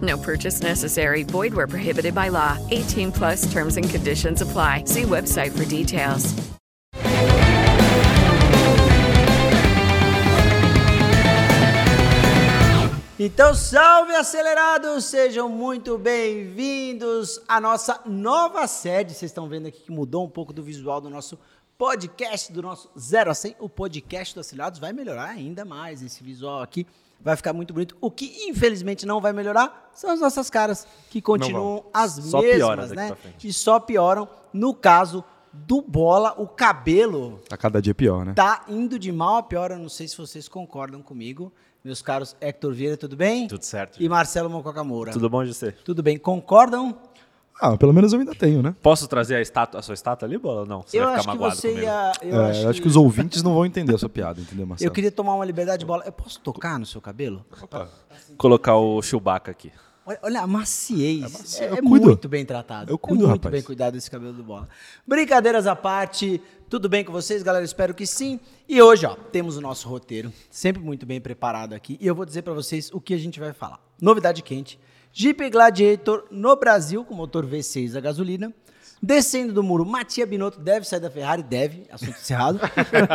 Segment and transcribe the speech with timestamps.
[0.00, 1.22] No purchase necessary.
[1.22, 2.58] Void where prohibited by law.
[2.70, 4.84] 18 plus terms and conditions apply.
[4.86, 6.34] See website for details.
[13.16, 15.04] Então, salve acelerados!
[15.04, 19.14] Sejam muito bem-vindos à nossa nova sede.
[19.14, 21.38] Vocês estão vendo aqui que mudou um pouco do visual do nosso
[21.78, 23.54] podcast, do nosso 0 a 100.
[23.60, 26.86] O podcast do Acelerados vai melhorar ainda mais esse visual aqui.
[27.24, 27.96] Vai ficar muito bonito.
[28.02, 32.92] O que infelizmente não vai melhorar são as nossas caras, que continuam as Só mesmas,
[32.92, 33.16] né?
[33.42, 34.28] E só pioram.
[34.52, 38.34] No caso do Bola, o cabelo Tá cada dia pior, né?
[38.34, 39.70] tá indo de mal a pior.
[39.70, 41.50] Eu não sei se vocês concordam comigo.
[41.82, 43.46] Meus caros Hector Vieira, tudo bem?
[43.46, 44.02] Tudo certo.
[44.02, 45.12] E Marcelo Mococa Moura.
[45.12, 45.70] Tudo bom, José?
[45.70, 46.18] Tudo bem.
[46.18, 46.98] Concordam?
[47.60, 48.74] Ah, pelo menos eu ainda tenho, né?
[48.82, 50.66] Posso trazer a, estátua, a sua estátua ali, Bola?
[50.66, 51.86] Não, você eu vai acho ficar que magoado você comigo.
[51.86, 52.12] ia.
[52.22, 54.66] Eu, É, acho, eu acho que os ouvintes não vão entender a sua piada, entendeu,
[54.66, 54.88] Marcelo?
[54.88, 56.02] eu queria tomar uma liberdade de bola.
[56.04, 57.44] Eu posso tocar no seu cabelo?
[58.36, 59.70] Colocar o Chewbacca aqui.
[60.06, 61.60] Olha, olha a maciez.
[61.60, 62.04] É, Eu é muito.
[62.06, 62.92] muito bem tratado.
[62.92, 63.52] Eu cuido, é muito rapaz.
[63.52, 64.68] bem cuidado desse cabelo do bola.
[65.06, 67.64] Brincadeiras à parte, tudo bem com vocês, galera?
[67.64, 68.38] Espero que sim.
[68.68, 71.96] E hoje, ó, temos o nosso roteiro, sempre muito bem preparado aqui.
[72.00, 73.80] E eu vou dizer pra vocês o que a gente vai falar.
[73.98, 74.78] Novidade quente:
[75.16, 78.52] Jeep Gladiator no Brasil com motor V6 a gasolina.
[79.00, 81.42] Descendo do muro, Matia Binotto deve sair da Ferrari?
[81.42, 82.58] Deve, assunto encerrado.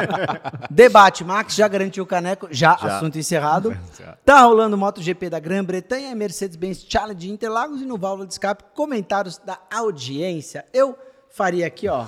[0.71, 2.47] Debate, Max já garantiu o caneco?
[2.51, 3.77] Já, assunto encerrado.
[4.23, 9.37] Tá rolando o MotoGP da Grã-Bretanha, Mercedes-Benz Challenge Interlagos e no válvula de escape, comentários
[9.39, 10.63] da audiência.
[10.71, 10.97] Eu
[11.29, 12.05] faria aqui, ó,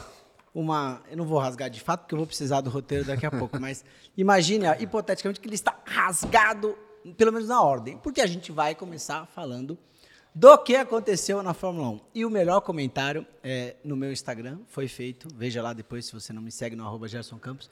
[0.53, 1.01] uma...
[1.09, 3.57] Eu não vou rasgar de fato, porque eu vou precisar do roteiro daqui a pouco,
[3.59, 3.83] mas
[4.15, 6.77] imagine, ó, hipoteticamente, que ele está rasgado,
[7.17, 9.77] pelo menos na ordem, porque a gente vai começar falando
[10.33, 11.99] do que aconteceu na Fórmula 1.
[12.15, 16.31] E o melhor comentário é, no meu Instagram foi feito, veja lá depois se você
[16.31, 17.69] não me segue no arroba Gerson Campos.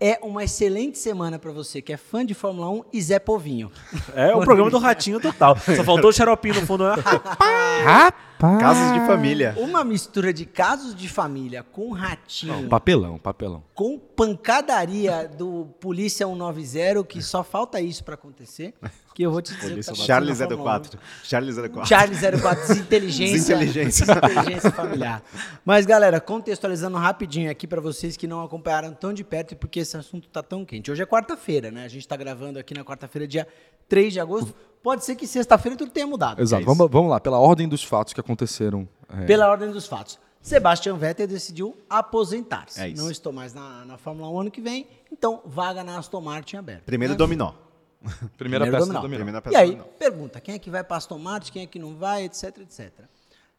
[0.00, 3.70] É uma excelente semana para você que é fã de Fórmula 1 e Zé Povinho.
[4.14, 5.56] É o programa do Ratinho total.
[5.76, 6.84] Só faltou o xaropinho no fundo.
[6.84, 6.94] né?
[8.40, 8.60] Rapaz!
[8.60, 9.54] Casos de família.
[9.58, 13.64] Uma mistura de casos de família com ratinho, Papelão, papelão.
[13.74, 18.74] com pancadaria do Polícia 190, que só falta isso para acontecer.
[19.14, 19.74] Que eu vou te dizer.
[19.74, 20.80] que tá Charles acontecendo na Fórmula 1.
[20.80, 21.00] 04.
[21.24, 21.86] Charles 04.
[21.86, 23.56] Charles 04, desinteligência.
[23.56, 24.06] Desinteligência.
[24.06, 25.22] desinteligência familiar.
[25.64, 29.80] Mas, galera, contextualizando rapidinho aqui para vocês que não acompanharam tão de perto e porque
[29.80, 30.92] esse assunto tá tão quente.
[30.92, 31.84] Hoje é quarta-feira, né?
[31.84, 33.48] A gente tá gravando aqui na quarta-feira, dia
[33.88, 34.54] 3 de agosto.
[34.82, 36.40] Pode ser que sexta-feira tudo tenha mudado.
[36.40, 36.62] Exato.
[36.62, 38.88] É vamos, vamos lá, pela ordem dos fatos que aconteceram.
[39.08, 40.18] é, Pela ordem dos fatos.
[40.40, 42.80] Sebastian Vettel decidiu aposentar-se.
[42.80, 43.02] É isso.
[43.02, 46.56] Não estou mais na, na Fórmula 1 ano que vem, então vaga na Aston Martin
[46.56, 46.82] aberta.
[46.86, 47.18] Primeiro Né?
[47.18, 47.52] dominó.
[48.00, 49.00] primeira Primeiro peça dominó.
[49.00, 49.16] do dominó.
[49.18, 49.84] Primeira E peça aí, dominó.
[49.98, 52.90] pergunta, quem é que vai para Aston Martin, quem é que não vai, etc, etc.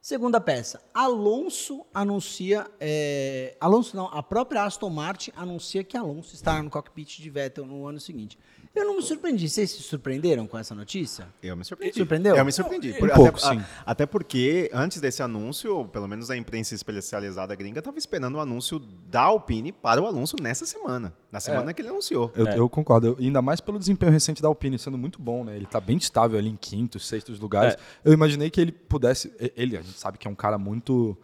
[0.02, 6.64] Segunda peça, Alonso anuncia, é, Alonso não, a própria Aston Martin anuncia que Alonso estará
[6.64, 8.40] no cockpit de Vettel no ano seguinte.
[8.74, 11.28] Eu não me surpreendi, vocês se surpreenderam com essa notícia?
[11.42, 11.98] Eu me surpreendi.
[11.98, 12.36] Surpreendeu?
[12.36, 12.94] Eu me surpreendi.
[12.94, 13.58] Por- Um pouco, até, sim.
[13.60, 18.40] a- até porque, antes desse anúncio, pelo menos a imprensa especializada gringa estava esperando o
[18.40, 21.12] anúncio da Alpine para o Alonso nessa semana.
[21.32, 22.32] Na semana que ele anunciou.
[22.36, 25.56] Eu, eu concordo, Eu- ainda mais pelo desempenho recente da Alpine sendo muito bom, né?
[25.56, 27.76] Ele tá bem estável ali em quintos, sextos lugares.
[28.06, 29.34] Eu imaginei que ele pudesse.
[29.58, 31.18] Ele, gente sabe que é um cara muito.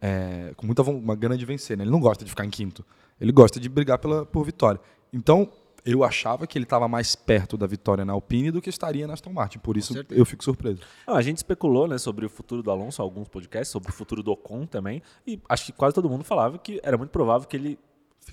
[0.00, 1.84] é, com muita uma gana de vencer, né?
[1.84, 2.84] Ele não gosta de ficar em quinto.
[3.20, 4.80] Ele gosta de brigar pela, por vitória.
[5.12, 5.50] Então,
[5.84, 9.14] eu achava que ele estava mais perto da vitória na Alpine do que estaria na
[9.14, 9.58] Aston Martin.
[9.58, 10.80] Por isso, eu fico surpreso.
[11.06, 14.22] Não, a gente especulou né, sobre o futuro do Alonso, alguns podcasts, sobre o futuro
[14.22, 15.02] do Ocon também.
[15.26, 17.78] E acho que quase todo mundo falava que era muito provável que ele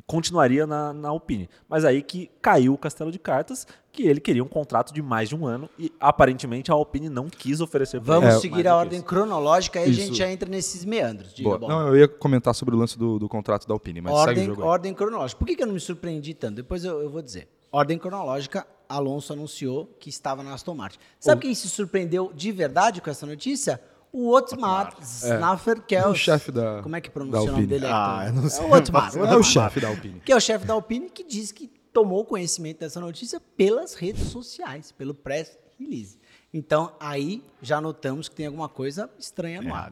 [0.06, 1.50] continuaria na, na Alpine.
[1.68, 5.30] Mas aí que caiu o castelo de cartas, que ele queria um contrato de mais
[5.30, 9.00] de um ano e aparentemente a Alpine não quis oferecer Vamos ele seguir a ordem
[9.00, 9.08] isso.
[9.08, 11.34] cronológica, aí a gente já entra nesses meandros.
[11.34, 11.58] Diga.
[11.60, 14.52] Não, eu ia comentar sobre o lance do, do contrato da Alpine, mas segue o
[14.52, 15.40] ordem, ordem cronológica.
[15.40, 16.56] Por que, que eu não me surpreendi tanto?
[16.56, 17.48] Depois eu, eu vou dizer.
[17.72, 21.00] Ordem cronológica, Alonso anunciou que estava na Aston Martin.
[21.20, 23.82] Sabe quem se surpreendeu de verdade com essa notícia?
[24.18, 26.06] O Otmar Snafferkels.
[26.06, 27.86] É o chefe da- Como é que pronuncia o nome dele?
[27.88, 28.64] Ah, eu não sei.
[28.64, 29.16] É o Otmar.
[29.18, 30.20] É o chefe da Alpine.
[30.22, 34.24] que é o chefe da Alpine, que diz que tomou conhecimento dessa notícia pelas redes
[34.28, 36.18] sociais, pelo press release.
[36.54, 39.92] Então, aí já notamos que tem alguma coisa estranha no ar.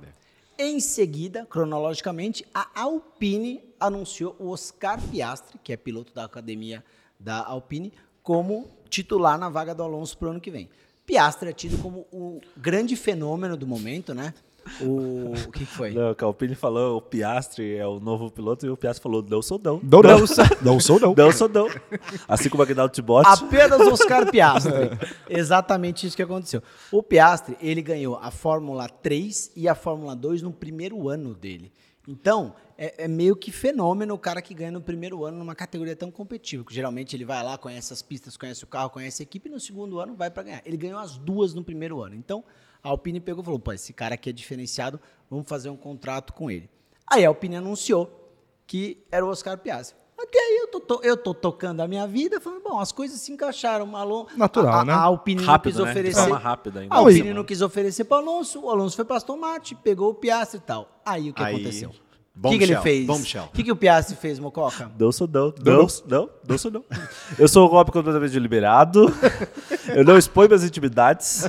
[0.57, 6.83] Em seguida, cronologicamente, a Alpine anunciou o Oscar Piastri, que é piloto da academia
[7.19, 7.91] da Alpine,
[8.21, 10.69] como titular na vaga do Alonso para o ano que vem.
[11.05, 14.33] Piastri é tido como o grande fenômeno do momento, né?
[14.79, 15.91] O, o que, que foi?
[15.91, 19.41] Não, o Alpine falou o Piastri é o novo piloto e o Piastri falou não
[19.41, 19.79] sou não.
[19.83, 20.19] Não, não,
[20.61, 21.13] não sou não.
[21.13, 21.67] Não sou não.
[22.27, 23.29] Assim como o Aguinaldo Timóteo.
[23.29, 24.97] Apenas Oscar Piastri.
[25.29, 26.63] Exatamente isso que aconteceu.
[26.91, 31.71] O Piastri, ele ganhou a Fórmula 3 e a Fórmula 2 no primeiro ano dele.
[32.07, 35.95] Então, é, é meio que fenômeno o cara que ganha no primeiro ano numa categoria
[35.95, 36.63] tão competitiva.
[36.63, 39.51] Que geralmente ele vai lá, conhece as pistas, conhece o carro, conhece a equipe e
[39.51, 40.61] no segundo ano vai para ganhar.
[40.65, 42.15] Ele ganhou as duas no primeiro ano.
[42.15, 42.43] Então,
[42.83, 46.33] a Alpine pegou e falou: pô, esse cara aqui é diferenciado, vamos fazer um contrato
[46.33, 46.69] com ele.
[47.07, 48.31] Aí a Alpine anunciou
[48.67, 50.02] que era o Oscar Piastri.
[50.23, 53.19] Até aí eu tô, to- eu tô tocando a minha vida, falando, bom, as coisas
[53.19, 53.85] se encaixaram.
[53.85, 54.93] Malon, Natural, a, a, né?
[54.93, 55.93] A Alpine Rápido, não né?
[55.93, 56.21] quis De oferecer.
[56.29, 56.95] forma rápida ainda.
[56.95, 59.75] A Alpine Não, não quis oferecer para o Alonso, o Alonso foi para Aston Martin,
[59.75, 60.87] pegou o Piastri e tal.
[61.05, 61.91] Aí o que Aí, aconteceu?
[62.35, 63.07] O que, que ele fez?
[63.07, 64.91] O que, que o Piastri fez, Mococa?
[64.97, 65.53] Não sou não.
[65.63, 66.83] Não, não, não, sou não.
[67.37, 69.05] Eu sou um golpe completamente deliberado.
[69.95, 71.47] Eu não exponho minhas intimidades.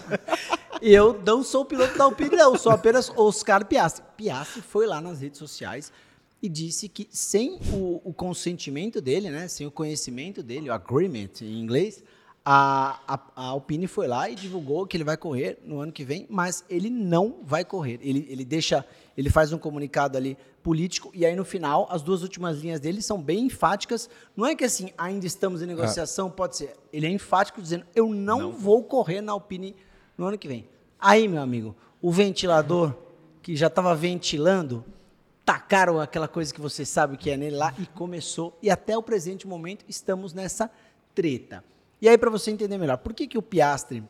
[0.82, 2.58] Eu não sou o piloto da Alpine, não.
[2.58, 4.04] Sou apenas Oscar Piastri.
[4.14, 5.90] Piastri foi lá nas redes sociais
[6.44, 11.30] e disse que sem o, o consentimento dele, né, sem o conhecimento dele, o agreement
[11.40, 12.04] em inglês,
[12.44, 16.04] a, a, a Alpine foi lá e divulgou que ele vai correr no ano que
[16.04, 17.98] vem, mas ele não vai correr.
[18.02, 18.84] Ele, ele deixa,
[19.16, 23.00] ele faz um comunicado ali político e aí no final as duas últimas linhas dele
[23.00, 24.10] são bem enfáticas.
[24.36, 26.74] Não é que assim ainda estamos em negociação, pode ser.
[26.92, 29.74] Ele é enfático dizendo eu não, vou correr na Alpine
[30.18, 30.68] no ano que vem.
[31.00, 32.94] Aí, meu amigo, o ventilador
[33.40, 34.84] que já estava ventilando,
[35.44, 38.58] tacaram aquela coisa que você sabe que é nele lá e começou.
[38.62, 40.70] E até o presente momento estamos nessa
[41.14, 41.62] treta.
[42.00, 44.02] E aí, para você entender melhor, por que, que o Piastri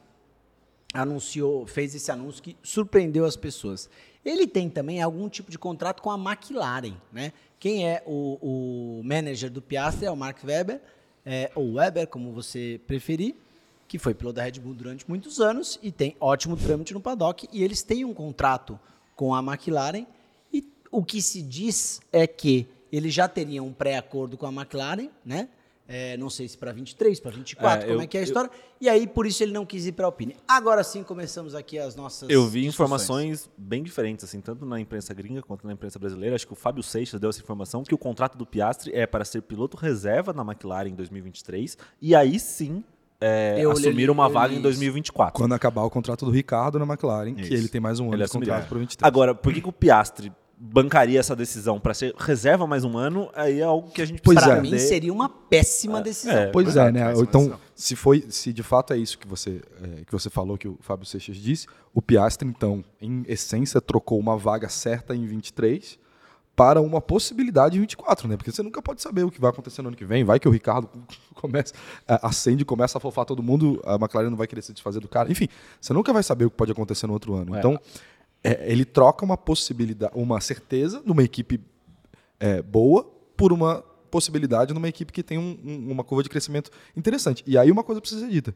[0.92, 3.88] anunciou, fez esse anúncio que surpreendeu as pessoas?
[4.24, 7.32] Ele tem também algum tipo de contrato com a McLaren, né?
[7.58, 10.80] Quem é o, o manager do Piastri é o Mark Webber,
[11.26, 13.34] é, ou Weber, como você preferir,
[13.86, 17.48] que foi piloto da Red Bull durante muitos anos e tem ótimo trâmite no paddock.
[17.52, 18.78] E eles têm um contrato
[19.14, 20.06] com a McLaren.
[20.96, 25.48] O que se diz é que eles já teriam um pré-acordo com a McLaren, né?
[25.86, 28.22] É, não sei se para 23, para 24, É, como eu- é que é a
[28.22, 28.50] eu- história.
[28.80, 30.34] E aí, por isso, ele não quis ir para a Alpine.
[30.48, 32.30] Agora sim, começamos aqui as nossas.
[32.30, 36.34] Eu vi informações bem diferentes, assim, tanto na imprensa gringa quanto na imprensa brasileira.
[36.36, 39.24] Acho que o Fábio Seixas deu essa informação que o contrato do Piastri é para
[39.26, 42.82] ser piloto reserva na McLaren em 2023 e aí sim
[43.20, 44.62] é, Eu assumir li- uma eu vaga li em isso.
[44.62, 45.34] 2024.
[45.34, 47.52] Quando acabar o contrato do Ricardo na McLaren, que Isso.
[47.54, 48.52] ele tem mais um ano Ele de assumiria.
[48.54, 49.06] contrato para 23.
[49.06, 53.30] Agora, por que, que o Piastri bancaria essa decisão para ser reserva mais um ano?
[53.34, 54.70] Aí é algo que a gente Pois precisa Para é.
[54.70, 56.34] mim, seria uma péssima decisão.
[56.34, 56.46] é.
[56.46, 57.12] Pois Exato, é, né?
[57.12, 57.60] Então, decisão.
[57.74, 60.78] se foi, se de fato é isso que você, é, que você falou, que o
[60.80, 65.98] Fábio Seixas disse, o Piastri, então, em essência, trocou uma vaga certa em 23
[66.56, 68.36] para uma possibilidade em 24, né?
[68.36, 70.22] Porque você nunca pode saber o que vai acontecer no ano que vem.
[70.22, 70.88] Vai que o Ricardo
[71.34, 71.74] começa,
[72.06, 75.08] é, acende, começa a fofar todo mundo, a McLaren não vai querer se desfazer do
[75.08, 75.30] cara.
[75.30, 75.48] Enfim,
[75.80, 77.56] você nunca vai saber o que pode acontecer no outro ano.
[77.56, 77.58] É.
[77.58, 77.78] Então,
[78.44, 81.58] é, ele troca uma possibilidade, uma certeza numa equipe
[82.38, 83.04] é, boa
[83.36, 87.42] por uma possibilidade numa equipe que tem um- um- uma curva de crescimento interessante.
[87.46, 88.54] E aí uma coisa precisa ser dita.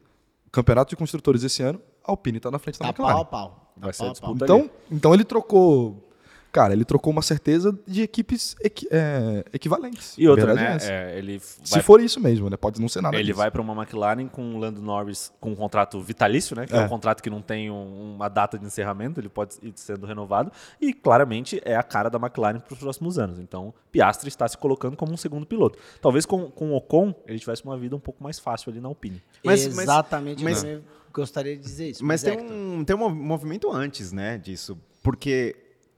[0.51, 3.13] Campeonato de construtores esse ano, a Alpine está na frente da Tá McLaren.
[3.15, 3.73] pau pau.
[3.75, 4.35] Tá Vai ser pau pau.
[4.35, 6.08] Então, então ele trocou.
[6.51, 10.15] Cara, ele trocou uma certeza de equipes equi- é, equivalentes.
[10.17, 10.77] E outra, né?
[10.81, 12.57] é é, ele Se for isso mesmo, né?
[12.57, 13.37] Pode não ser nada Ele disso.
[13.37, 16.65] vai para uma McLaren com o Lando Norris com um contrato vitalício, né?
[16.65, 16.81] Que é, É.
[16.85, 20.51] um contrato que não tem um- uma data de encerramento, ele pode ir sendo renovado.
[20.81, 23.37] E claramente é a cara da McLaren para os próximos anos.
[23.39, 25.77] Então, Piastri está se colocando como um segundo piloto.
[26.01, 28.87] Talvez com, com o Ocon ele tivesse uma vida um pouco mais fácil ali na
[28.87, 29.21] Alpine.
[29.43, 32.03] Mas- mas- Exatamente, mas- eu também gostaria de dizer isso.
[32.03, 34.77] Mas tem Hector, um, tem um mov- movimento antes, né, disso.
[35.03, 35.55] Porque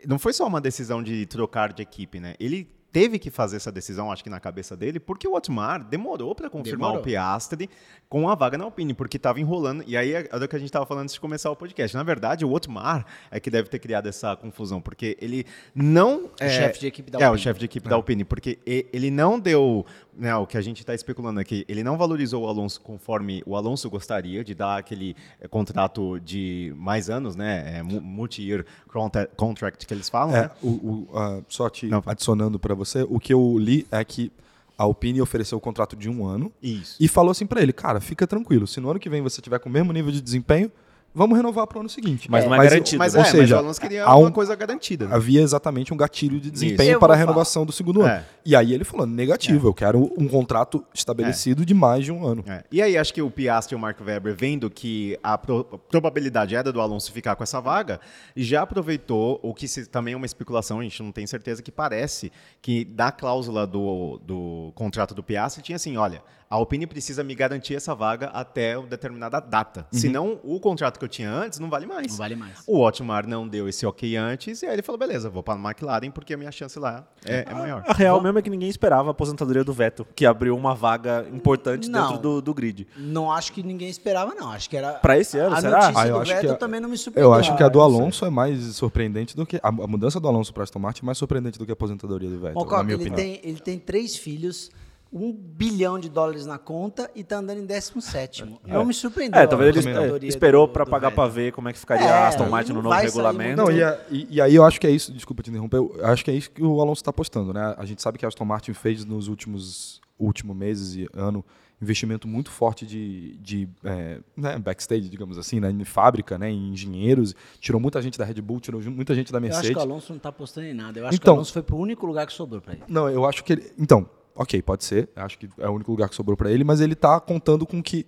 [0.07, 2.35] não foi só uma decisão de trocar de equipe, né?
[2.39, 6.35] Ele teve que fazer essa decisão, acho que na cabeça dele, porque o Otmar demorou
[6.35, 7.01] para confirmar Demorou.
[7.01, 7.69] o Piastri
[8.09, 9.83] com a vaga na Alpine, porque estava enrolando.
[9.87, 11.95] E aí é o que a gente estava falando antes de começar o podcast.
[11.95, 16.25] Na verdade, o Otmar é que deve ter criado essa confusão, porque ele não...
[16.25, 17.43] O chefe de equipe da É, o Alpine.
[17.43, 20.93] chefe de equipe da Alpine, porque ele não deu, né, o que a gente está
[20.93, 25.47] especulando aqui, ele não valorizou o Alonso conforme o Alonso gostaria, de dar aquele eh,
[25.47, 30.51] contrato de mais anos, né, é, mu- multi-year contra- contract que eles falam, É, né?
[30.61, 32.03] o, o, ah, só te Não.
[32.05, 34.31] adicionando para você, o que eu li é que
[34.77, 36.97] a Alpine ofereceu o contrato de um ano Isso.
[36.99, 39.59] e falou assim para ele, cara, fica tranquilo, se no ano que vem você tiver
[39.59, 40.71] com o mesmo nível de desempenho,
[41.13, 42.29] vamos renovar para o ano seguinte.
[42.29, 44.31] Mas não é garantido, Mas, Ou é, seja, mas o Alonso queria há uma um-
[44.31, 45.07] coisa garantida.
[45.07, 45.15] né?
[45.15, 48.09] havia exatamente um gatilho de desempenho para a renovação do segundo ano.
[48.11, 48.25] É.
[48.45, 52.43] E aí ele falou, negativo, eu quero um contrato estabelecido de mais de um ano.
[52.47, 52.63] É.
[52.71, 56.55] E aí, acho que o Piastri e o Mark Webber, vendo que a pro- probabilidade
[56.55, 57.99] era do Alonso ficar com essa vaga,
[58.35, 61.71] já aproveitou o que se- também é uma especulação, a gente não tem certeza, que
[61.71, 67.23] parece que da cláusula do, do contrato do Piastri tinha assim: olha, a Alpine precisa
[67.23, 69.85] me garantir essa vaga até uma determinada data.
[69.91, 72.07] Senão, o contrato que eu tinha antes não vale mais.
[72.07, 72.63] Não vale mais.
[72.67, 75.63] O Otmar não deu esse ok antes, e aí ele falou: beleza, vou para a
[75.63, 77.83] McLaren porque a minha chance lá é, é maior.
[77.87, 81.25] A real mesmo é que ninguém esperava a aposentadoria do Vettel, que abriu uma vaga
[81.33, 82.07] importante Não.
[82.07, 82.87] dentro do, do grid.
[82.95, 84.51] Não acho que ninguém esperava, não.
[84.51, 84.93] Acho que era.
[84.93, 85.79] Pra esse ano, a será?
[85.81, 87.29] notícia Ah, eu do acho que Vettel a- também não me surpreendeu.
[87.31, 87.81] Eu acho que a do.
[87.81, 89.57] Alonso é mais surpreendente do que.
[89.57, 92.29] A, a mudança do Alonso para Aston Martin é mais surpreendente do que a aposentadoria
[92.29, 93.15] do Vettel, na minha ele opinião.
[93.15, 94.69] tem, ele tem três filhos,
[95.13, 99.41] um bilhão de dólares na conta e tá andando em 17 Não me surpreendeu.
[99.41, 99.89] É, talvez ele
[100.25, 102.81] é, esperou do pagar pra ver como é que ficaria É, a Aston Martin no
[102.81, 103.57] novo regulamento.
[103.61, 106.05] Não, e, a- e- e aí eu acho que é isso, desculpa te interromper, eu
[106.05, 107.75] acho que é isso que o Alonso está apostando, né?
[107.77, 111.43] A gente sabe que a Aston Martin fez nos últimos, últimos meses e ano
[111.81, 116.69] investimento muito forte de, de é, né, backstage, digamos assim, né, em fábrica, né, em
[116.71, 119.71] engenheiros, tirou muita gente da Red Bull, tirou muita gente da Eu acho Mercedes.
[119.71, 120.99] que o Alonso não tá apostando em nada.
[120.99, 122.83] Eu acho que Então- o Alonso foi pro único lugar que sobrou pra ele.
[122.87, 123.71] Não, eu acho que ele.
[123.79, 124.07] Então,
[124.41, 125.09] ok, pode ser.
[125.15, 127.81] Acho que é o único lugar que sobrou para ele, mas ele tá contando com
[127.81, 128.05] que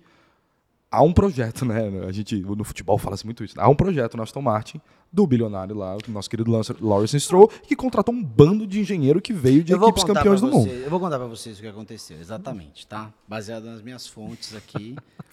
[0.90, 2.04] há um projeto, né?
[2.06, 3.54] A gente no futebol fala-se muito isso.
[3.58, 4.80] Há um projeto na Aston Martin
[5.12, 9.20] do bilionário lá, o nosso querido Lance- Lawrence Stroll, que contratou um bando de engenheiro
[9.20, 10.70] que veio de eu equipes campeões do mundo.
[10.70, 13.12] Eu vou contar pra vocês o que aconteceu, exatamente, tá?
[13.26, 14.96] Baseado nas minhas fontes aqui.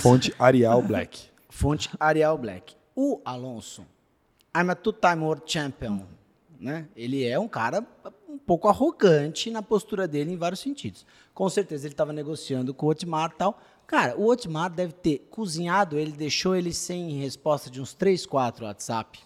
[0.00, 1.28] Fonte Arial Black.
[1.50, 2.74] Fonte Arial Black.
[2.96, 3.82] O Alonso,
[4.56, 6.00] I'm a two-time world champion,
[6.60, 6.86] né?
[6.96, 7.84] Ele é um cara
[8.34, 11.06] um pouco arrogante na postura dele em vários sentidos.
[11.32, 13.60] Com certeza ele estava negociando com o Otmar e tal.
[13.86, 18.64] Cara, o Otmar deve ter cozinhado, ele deixou ele sem resposta de uns 3, 4
[18.64, 19.20] WhatsApp.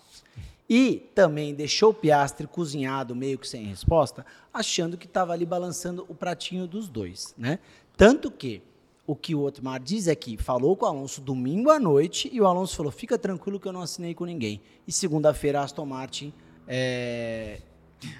[0.68, 6.04] E também deixou o Piastre cozinhado, meio que sem resposta, achando que estava ali balançando
[6.08, 7.58] o pratinho dos dois, né?
[7.96, 8.62] Tanto que
[9.06, 12.38] o que o Otmar diz é que falou com o Alonso domingo à noite e
[12.38, 14.60] o Alonso falou: fica tranquilo que eu não assinei com ninguém.
[14.86, 16.34] E segunda-feira a Aston Martin
[16.66, 17.62] é,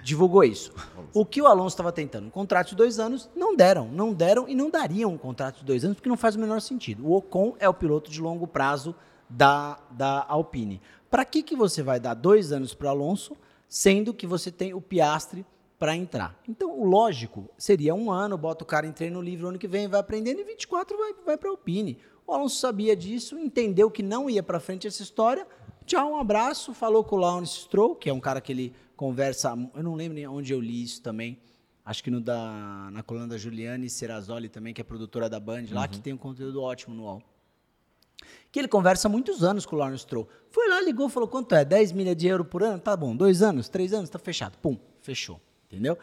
[0.03, 0.73] divulgou isso.
[1.13, 2.27] O que o Alonso estava tentando?
[2.27, 3.89] Um contrato de dois anos, não deram.
[3.89, 6.61] Não deram e não dariam um contrato de dois anos, porque não faz o menor
[6.61, 7.07] sentido.
[7.07, 8.95] O Ocon é o piloto de longo prazo
[9.29, 10.81] da, da Alpine.
[11.11, 13.37] Para que, que você vai dar dois anos para o Alonso,
[13.69, 15.45] sendo que você tem o Piastre
[15.79, 16.39] para entrar?
[16.49, 19.89] Então, o lógico seria um ano, bota o cara em treino livre ano que vem,
[19.89, 21.99] vai aprendendo, e 24 vai, vai para a Alpine.
[22.27, 25.47] O Alonso sabia disso, entendeu que não ia para frente essa história.
[25.87, 26.75] Tchau, um abraço.
[26.75, 29.57] Falou com o Lawrence Stroll, que é um cara que ele conversa.
[29.75, 31.39] Eu não lembro nem onde eu li isso também.
[31.85, 35.65] Acho que no da, na coluna da Juliane Serrazoli também, que é produtora da Band,
[35.71, 37.23] lá que tem um conteúdo ótimo no UOL.
[38.53, 40.29] Que ele conversa há muitos anos com o Lawrence Stroll.
[40.51, 41.65] Foi lá, ligou, falou: quanto é?
[41.65, 42.79] 10 milhas de euro por ano?
[42.79, 44.59] Tá bom, dois anos, três anos, tá fechado.
[44.59, 45.41] Pum, fechou.
[45.67, 45.97] Entendeu?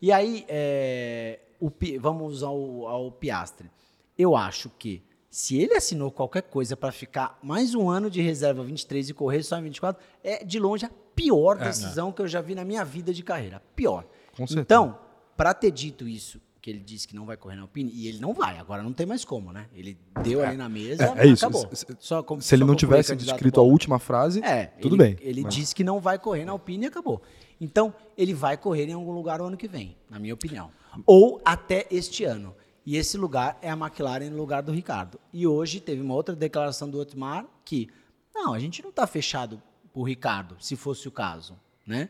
[0.00, 3.70] E aí, é, o vamos ao, ao Piastre.
[4.16, 5.02] Eu acho que
[5.38, 9.40] se ele assinou qualquer coisa para ficar mais um ano de reserva 23 e correr
[9.44, 12.84] só em 24, é de longe a pior decisão que eu já vi na minha
[12.84, 13.62] vida de carreira.
[13.76, 14.04] Pior.
[14.36, 14.62] Com certeza.
[14.62, 14.98] Então,
[15.36, 18.18] para ter dito isso, que ele disse que não vai correr na Alpine, e ele
[18.18, 19.66] não vai, agora não tem mais como, né?
[19.72, 21.46] Ele deu ali na mesa, É, é isso.
[21.46, 21.68] acabou.
[21.72, 25.16] Se- Só como- Se ele não tivesse descrito a última frase, É, tudo ele, bem.
[25.20, 27.22] Ele Mas- disse que não vai correr na Alpine e acabou.
[27.60, 30.68] Então, ele vai correr em algum lugar o ano que vem, na minha opinião.
[31.06, 32.56] Ou até este ano.
[32.88, 35.20] E esse lugar é a McLaren no lugar do Ricardo.
[35.30, 37.90] E hoje teve uma outra declaração do Otmar que,
[38.34, 41.54] não, a gente não está fechado por Ricardo, se fosse o caso.
[41.86, 42.08] Né?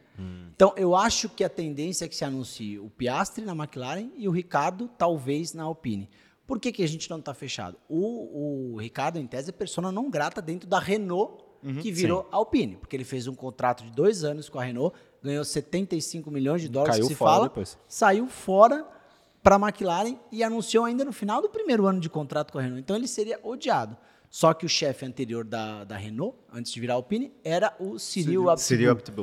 [0.55, 4.29] Então, eu acho que a tendência é que se anuncie o Piastri na McLaren e
[4.29, 6.09] o Ricardo, talvez, na Alpine.
[6.47, 7.77] Por que, que a gente não está fechado?
[7.89, 11.43] O, o Ricardo, em tese, é persona não grata dentro da Renault,
[11.83, 15.45] que virou Alpine, porque ele fez um contrato de dois anos com a Renault, ganhou
[15.45, 17.77] 75 milhões de dólares, Caiu que se fala, depois.
[17.89, 18.87] saiu fora
[19.43, 22.63] para a McLaren e anunciou ainda no final do primeiro ano de contrato com a
[22.63, 22.81] Renault.
[22.81, 23.97] Então ele seria odiado.
[24.31, 28.51] Só que o chefe anterior da, da Renault, antes de virar Alpine, era o Cyril
[28.51, 28.59] Abiteboul.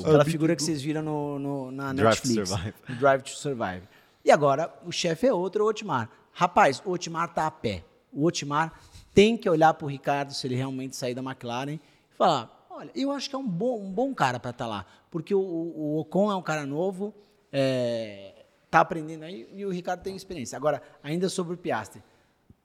[0.01, 0.09] Cyril.
[0.09, 2.49] Aquela figura que vocês viram no, no- na Drive to Netflix.
[2.49, 2.73] Survive.
[2.99, 3.81] Drive to Survive.
[4.23, 6.09] E agora o chefe é outro, o Otmar.
[6.31, 7.83] Rapaz, o Otmar tá a pé.
[8.11, 8.73] O Otmar
[9.13, 11.79] tem que olhar para o Ricardo, se ele realmente sair da McLaren, e
[12.17, 14.87] falar: olha, eu acho que é um bom, um bom cara para estar lá.
[15.11, 17.13] Porque o, o Ocon é um cara novo,
[17.53, 18.34] é,
[18.75, 20.57] tá aprendendo aí, e o Ricardo tem experiência.
[20.57, 22.03] Agora, ainda sobre o Piastri.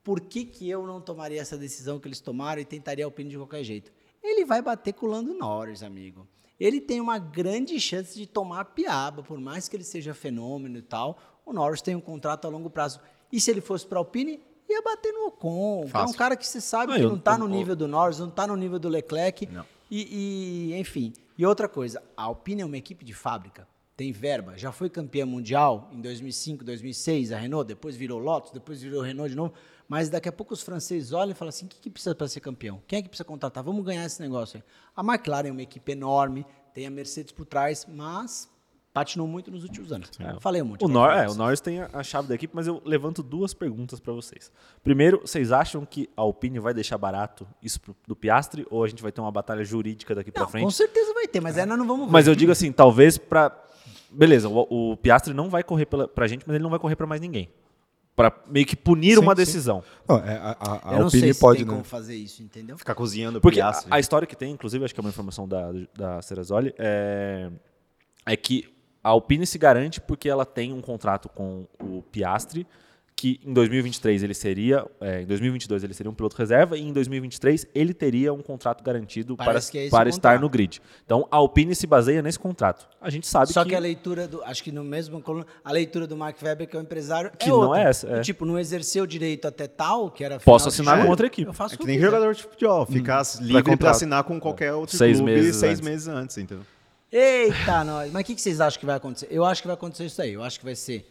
[0.02, 3.30] Por que, que eu não tomaria essa decisão que eles tomaram e tentaria a Alpine
[3.30, 3.92] de qualquer jeito?
[4.22, 6.26] Ele vai bater com o Lando Norris, amigo.
[6.58, 10.82] Ele tem uma grande chance de tomar piaba, por mais que ele seja fenômeno e
[10.82, 11.18] tal.
[11.46, 13.00] O Norris tem um contrato a longo prazo.
[13.32, 15.80] E se ele fosse para a Alpine, ia bater no Ocon.
[15.80, 16.16] que É um Fácil.
[16.18, 18.46] cara que você sabe Ah, que não tá eu- no nível do Norris, não tá
[18.46, 19.46] no nível do Leclerc.
[19.46, 19.64] Não.
[19.90, 21.12] E, e, enfim.
[21.38, 23.66] E outra coisa, a Alpine é uma equipe de fábrica.
[24.00, 28.80] Tem verba, já foi campeã mundial em 2005, 2006, a Renault, depois virou Lotus, depois
[28.80, 29.52] virou Renault de novo.
[29.86, 32.26] Mas daqui a pouco os franceses olham e falam assim: o que, que precisa para
[32.26, 32.80] ser campeão?
[32.86, 33.62] Quem é que precisa contratar?
[33.62, 34.62] Vamos ganhar esse negócio aí.
[34.96, 38.48] A McLaren é uma equipe enorme, tem a Mercedes por trás, mas
[38.90, 40.08] patinou muito nos últimos anos.
[40.40, 40.82] Falei um monte.
[40.82, 41.34] O, Nor é, o.
[41.34, 44.50] Norris tem a, a chave da equipe, mas eu levanto duas perguntas para vocês.
[44.82, 48.88] Primeiro, vocês acham que a Alpine vai deixar barato isso pro- do Piastri ou a
[48.88, 50.64] gente vai ter uma batalha jurídica daqui para frente?
[50.64, 52.12] com certeza vai ter, mas aí nós não vamos ver.
[52.12, 53.66] Mas eu digo assim, talvez pra.
[54.10, 56.96] Beleza, o, o Piastri não vai correr pela, pra gente, mas ele não vai correr
[56.96, 57.48] pra mais ninguém.
[58.16, 59.36] Pra meio que punir Sim, uma sim.
[59.36, 59.82] decisão.
[60.08, 61.72] Não, é, a, a, a eu não sei Alpine se pode, tem né?
[61.72, 62.76] como fazer isso, entendeu?
[62.76, 63.88] Ficar cozinhando o Porque a, Piastri.
[63.92, 67.50] a história que tem, inclusive, acho que é uma informação da, da Ceresoli, é,
[68.26, 68.68] é que
[69.02, 72.66] a Alpine se garante porque ela tem um contrato com o Piastri,
[73.20, 76.90] que em 2023 ele seria, é, em 2022 ele seria um piloto reserva e em
[76.90, 80.80] 2023 ele teria um contrato garantido para, Parece que é para estar no grid.
[81.04, 82.88] Então a Alpine se baseia nesse contrato.
[82.98, 84.42] A gente sabe Só que, que a leitura do.
[84.42, 87.44] Acho que no mesmo coluna, a leitura do Mark Webber, que é o empresário, Que
[87.50, 88.16] é não é essa, é.
[88.20, 90.40] Do Tipo, não exerceu o direito até tal, que era.
[90.40, 91.46] Posso assinar com outra equipe.
[91.46, 92.06] Eu faço É que nem quiser.
[92.10, 93.78] jogador de futebol, ficar livre contrato.
[93.80, 95.84] pra assinar com qualquer outro Seis clube meses seis antes.
[95.86, 96.64] meses antes, entendeu?
[97.12, 98.10] Eita, nós.
[98.12, 99.28] Mas o que, que vocês acham que vai acontecer?
[99.30, 100.32] Eu acho que vai acontecer isso aí.
[100.32, 101.09] Eu acho que vai ser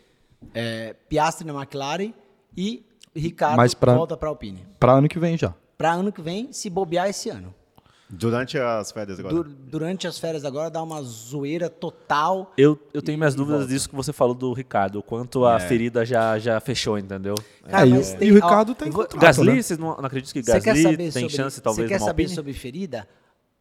[0.54, 2.14] é, Piastri na McLaren
[2.56, 2.84] e
[3.16, 4.66] Ricardo Mas pra- volta para Alpine.
[4.80, 5.54] Pra ano que vem já.
[5.78, 7.54] Para ano que vem, se bobear esse ano.
[8.12, 9.36] Durante as férias agora.
[9.36, 12.52] Dur- durante as férias agora, dá uma zoeira total.
[12.58, 13.74] eu, eu tenho minhas dúvidas volta.
[13.74, 15.60] disso que você falou do Ricardo, o quanto a É.
[15.60, 17.36] ferida já, já fechou, entendeu?
[17.70, 19.62] Cara, é, e, tem- e o Ricardo ó, tem eu vou- contrato, Gasly, né?
[19.62, 22.00] vocês não, não acreditam que Você quer Gasly saber tem sobre, chance talvez Você quer
[22.00, 22.36] saber Alpine?
[22.36, 23.08] sobre ferida?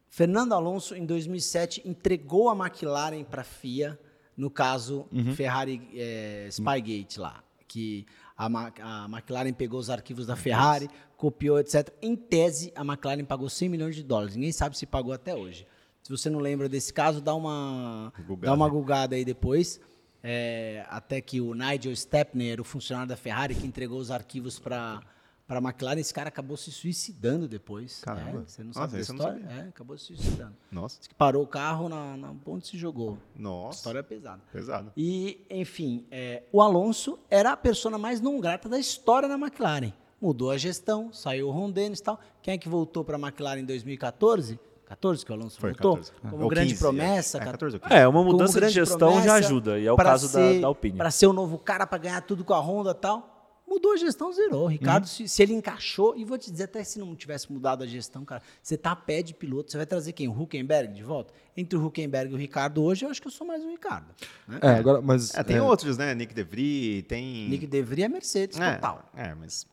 [0.09, 3.99] Fernando Alonso, em 2007, entregou a McLaren para a FIA,
[4.39, 5.35] no caso Uhum.
[5.35, 8.05] Ferrari é, Spygate lá, que
[8.37, 11.89] a, a McLaren pegou os arquivos da Ferrari, copiou, etc.
[12.01, 14.35] Em tese, a McLaren pagou 100 milhões de dólares.
[14.35, 15.67] Ninguém sabe se pagou até hoje.
[16.01, 18.47] Se você não lembra desse caso, dá uma, Gugada.
[18.47, 19.81] dá uma gugada aí depois.
[20.23, 25.01] É, até que o Nigel Stepney o funcionário da Ferrari que entregou os arquivos para
[25.49, 25.99] para a McLaren.
[25.99, 28.01] Esse cara acabou se suicidando depois.
[28.01, 28.41] Caramba.
[28.41, 29.41] É, você não sabe não história?
[29.41, 29.63] sabia.
[29.63, 30.53] É, acabou se suicidando.
[30.71, 30.99] Nossa.
[30.99, 33.17] Diz que parou o carro na, na ponte e se jogou.
[33.35, 33.79] A Nossa.
[33.79, 34.39] história é pesada.
[34.53, 34.91] Pesado.
[34.95, 39.91] E, enfim, é, o Alonso era a pessoa mais não grata da história da McLaren.
[40.21, 42.19] Mudou a gestão, saiu o Ron Dennis e tal.
[42.43, 44.59] Quem é que voltou para a McLaren em 2014?
[44.85, 45.95] 14 que o Alonso Foi voltou?
[45.97, 46.11] 14.
[46.29, 47.37] Como Ou grande 15, promessa.
[47.37, 47.51] É, cara.
[47.53, 47.93] 14 ou 15.
[47.93, 50.97] É, uma mudança de gestão já ajuda, e é o caso ser- da, da Alpine.
[50.97, 53.38] Para ser o novo cara, para ganhar tudo com a Honda e tal.
[53.69, 54.65] Mudou a gestão, zerou.
[54.65, 57.87] Ricardo, se, se ele encaixou, e vou te dizer, até se não tivesse mudado a
[57.87, 60.27] gestão, cara, você tá a pé de piloto, você vai trazer quem?
[60.27, 61.33] O Huckenberg de volta?
[61.55, 64.07] Entre o Huckenberg e o Ricardo hoje, eu acho que eu sou mais o Ricardo.
[64.47, 64.59] né?
[64.61, 65.35] É, agora, mas.
[65.35, 66.15] É, tem é, outros, né?
[66.15, 67.47] Nick DeVry, tem...
[67.47, 69.11] Nick DeVry é Mercedes é, total.
[69.15, 69.67] É, mas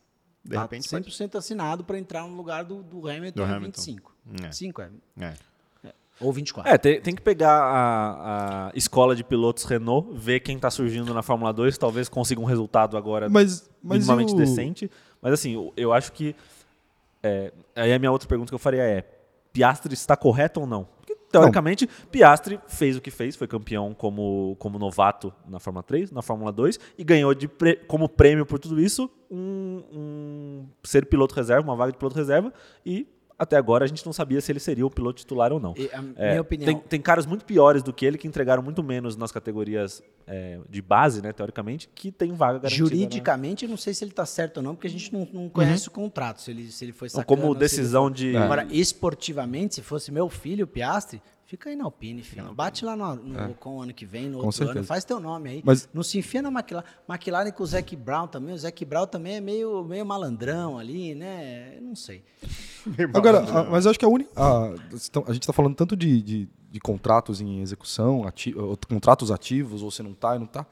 [0.47, 1.09] de Tá repente pode...
[1.09, 3.81] 100% assinado para entrar no lugar do, do Hamilton Do em Hamilton.
[3.81, 4.15] 25.
[4.43, 4.51] É.
[4.51, 4.89] 5 é.
[5.19, 5.33] É.
[6.19, 6.71] Ou 24.
[6.71, 11.13] É, tem, tem que pegar a, a escola de pilotos Renault, ver quem tá surgindo
[11.13, 14.91] na Fórmula 2, talvez consiga um resultado agora Mas, mas minimamente e o- decente.
[15.21, 16.35] Mas assim, eu, eu acho que.
[17.23, 19.03] é, aí a minha outra pergunta que eu faria é:
[19.53, 20.87] Piastri está correto ou não?
[20.97, 26.11] Porque, teoricamente, Piastri fez o que fez, foi campeão como, como novato na Fórmula 3,
[26.11, 31.05] na Fórmula 2, e ganhou de pre- como prêmio por tudo isso um, um ser
[31.05, 32.51] piloto reserva, uma vaga de piloto reserva,
[32.85, 33.07] e
[33.39, 35.73] até agora a gente não sabia se ele seria o piloto titular ou não.
[35.77, 36.65] E É, minha opinião.
[36.73, 40.59] Tem, tem caras muito piores do que ele que entregaram muito menos nas categorias é,
[40.69, 42.83] de base, né, teoricamente, que tem vaga garantida.
[42.83, 42.89] né?
[42.89, 45.47] Juridicamente, eu não sei se ele está certo ou não, porque a gente não, não
[45.49, 47.25] conhece o contrato, se ele, se ele foi sacana.
[47.25, 48.35] como decisão foi- de.
[48.37, 52.53] Agora, esportivamente, se fosse meu filho, o Piastri, fica aí na Alpine, filho.
[52.53, 55.49] Bate lá no, no Ocon ano que vem, no Com outro ano, faz teu nome
[55.49, 55.61] aí.
[55.65, 56.85] Mas- Não se enfia na McLaren.
[57.09, 61.15] McLaren com o Zac Brown também, o Zac Brown também é meio, meio malandrão ali,
[61.15, 61.77] né?
[61.77, 62.23] Eu não sei.
[63.13, 64.29] Agora, a- mas eu acho que a única.
[64.35, 68.77] A, então, a gente está falando tanto de, de, de contratos em execução, ati- ou
[68.87, 70.65] contratos ativos, ou você não tá e não tá.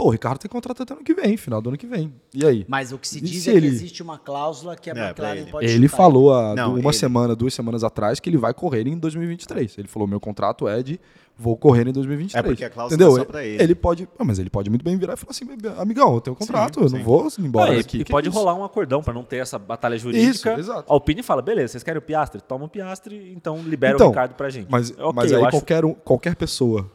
[0.00, 2.10] Pô, o Ricardo tem contrato até ano que vem, final do ano que vem.
[2.34, 2.64] E aí?
[2.66, 4.92] Mas o que se E diz se é que ele- existe uma cláusula que a
[4.92, 5.50] É, pra McLaren ele.
[5.50, 5.96] pode Ele chutar.
[5.98, 9.76] falou há Não, uma ele- semana, duas semanas atrás, que ele vai correr em 2023.
[9.76, 10.98] Ele falou: meu contrato é de
[11.36, 12.42] vou correr em 2023.
[12.42, 13.14] É porque a cláusula Entendeu?
[13.14, 13.62] é só pra ele.
[13.62, 14.08] Ele pode.
[14.24, 15.44] mas ele pode muito bem virar e falar assim:
[15.76, 17.04] amigão, eu tenho contrato, Sim, eu não sim.
[17.04, 17.98] vou embora Ah, e- daqui.
[18.00, 18.38] e Que pode isso?
[18.38, 20.30] rolar um acordão para não ter essa batalha jurídica.
[20.52, 20.90] Isso, exato.
[20.90, 22.40] A Alpine fala: beleza, vocês querem o Piastre?
[22.40, 24.66] Toma o Piastre, então libera Então, o Ricardo pra gente.
[24.70, 26.90] Mas, Ok, mas eu aí acho- qualquer, um- qualquer pessoa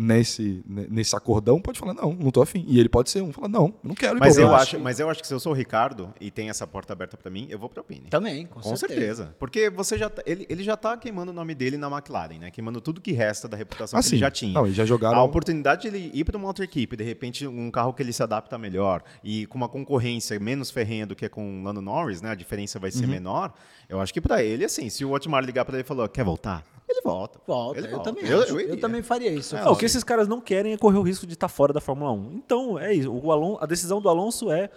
[0.00, 2.64] nesse, ne- nesse acordão, pode falar, não, não tô afim.
[2.66, 4.62] E ele pode ser um, falar, não, não quero ir Mas pra eu, Alpine.
[4.62, 7.16] acho, mas eu acho que se eu sou o Ricardo e tem essa porta aberta
[7.16, 8.06] pra mim, eu vou pra Alpine.
[8.08, 9.34] Também, com, Com certeza.
[9.38, 12.50] Porque você já tá- ele, ele já tá queimando o nome dele na McLaren, né?
[12.50, 14.14] Queimando tudo que resta da reputação Ah, que sim.
[14.16, 14.52] ele já tinha.
[14.54, 17.46] Não, e já jogaram- A oportunidade de ele ir para uma outra equipe, de repente
[17.46, 21.28] um carro que ele se adapta melhor e com uma concorrência menos ferrenha do que
[21.28, 22.30] com o Lando Norris, né?
[22.30, 22.96] A diferença vai Uhum.
[22.96, 23.52] ser menor.
[23.88, 26.24] Eu acho que pra ele, assim, se o Otmar ligar pra ele e falar, quer
[26.24, 26.64] voltar?
[26.90, 27.40] Ele volta.
[27.46, 28.12] Volta, Ele eu volta.
[28.12, 28.52] também Eu- acho.
[28.58, 29.56] eu Eu, também faria isso.
[29.56, 31.80] Ah, o que esses caras não querem é correr o risco de estar fora da
[31.80, 32.32] Fórmula 1.
[32.34, 33.12] Então, é isso.
[33.12, 34.68] O Alon- a decisão do Alonso é.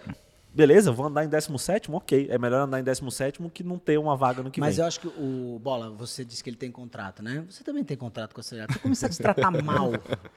[0.56, 2.28] Beleza, vou andar em 17, ok.
[2.30, 4.84] É melhor andar em 17 que não ter uma vaga no que Mas vem.
[4.84, 7.44] eu acho que o Bola, você disse que ele tem contrato, né?
[7.50, 8.72] Você também tem contrato com a Acelerado.
[8.72, 9.90] Você começar a te tratar mal,